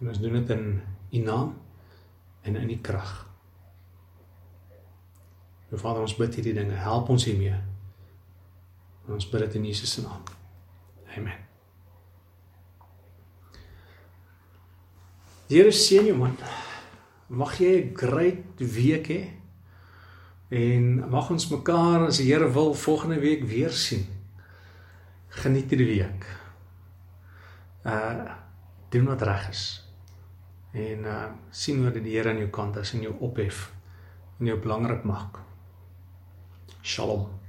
En 0.00 0.10
ons 0.12 0.20
doen 0.20 0.36
dit 0.40 0.54
in 0.56 0.64
U 1.12 1.24
naam 1.24 1.54
en 2.42 2.56
in 2.56 2.72
U 2.72 2.78
krag. 2.84 3.29
O 5.70 5.78
Vader, 5.78 6.02
ons 6.02 6.16
bid 6.18 6.34
hierdie 6.34 6.54
dinge. 6.56 6.74
Help 6.82 7.10
ons 7.14 7.24
hiermee. 7.24 7.54
En 9.06 9.14
ons 9.14 9.28
bid 9.30 9.44
dit 9.46 9.54
in 9.60 9.68
Jesus 9.70 9.92
se 9.94 10.02
naam. 10.02 10.22
Amen. 11.16 11.38
Here 15.50 15.70
seën 15.74 16.06
jou 16.06 16.16
man. 16.18 16.36
Mag 17.26 17.58
jy 17.58 17.90
'n 17.90 17.94
great 17.94 18.58
week 18.58 19.08
hê. 19.08 19.22
En 20.50 21.10
mag 21.10 21.30
ons 21.30 21.50
mekaar 21.50 22.06
as 22.06 22.18
die 22.18 22.32
Here 22.32 22.50
wil 22.52 22.74
volgende 22.74 23.20
week 23.20 23.44
weer 23.44 23.70
sien. 23.70 24.06
Geniet 25.28 25.68
die 25.68 25.86
week. 25.86 26.26
Uh 27.84 28.38
doen 28.90 29.04
wat 29.04 29.22
reg 29.22 29.48
is. 29.48 29.90
En 30.72 31.04
uh 31.04 31.30
sien 31.50 31.82
hoe 31.82 31.90
dit 31.90 32.02
die 32.04 32.16
Here 32.16 32.28
aan 32.28 32.38
jou 32.38 32.50
kant 32.50 32.76
is 32.76 32.92
en 32.92 33.00
jou 33.00 33.14
ophef 33.20 33.72
en 34.38 34.46
jou 34.46 34.58
belangrik 34.58 35.04
maak. 35.04 35.49
Shalom. 36.82 37.39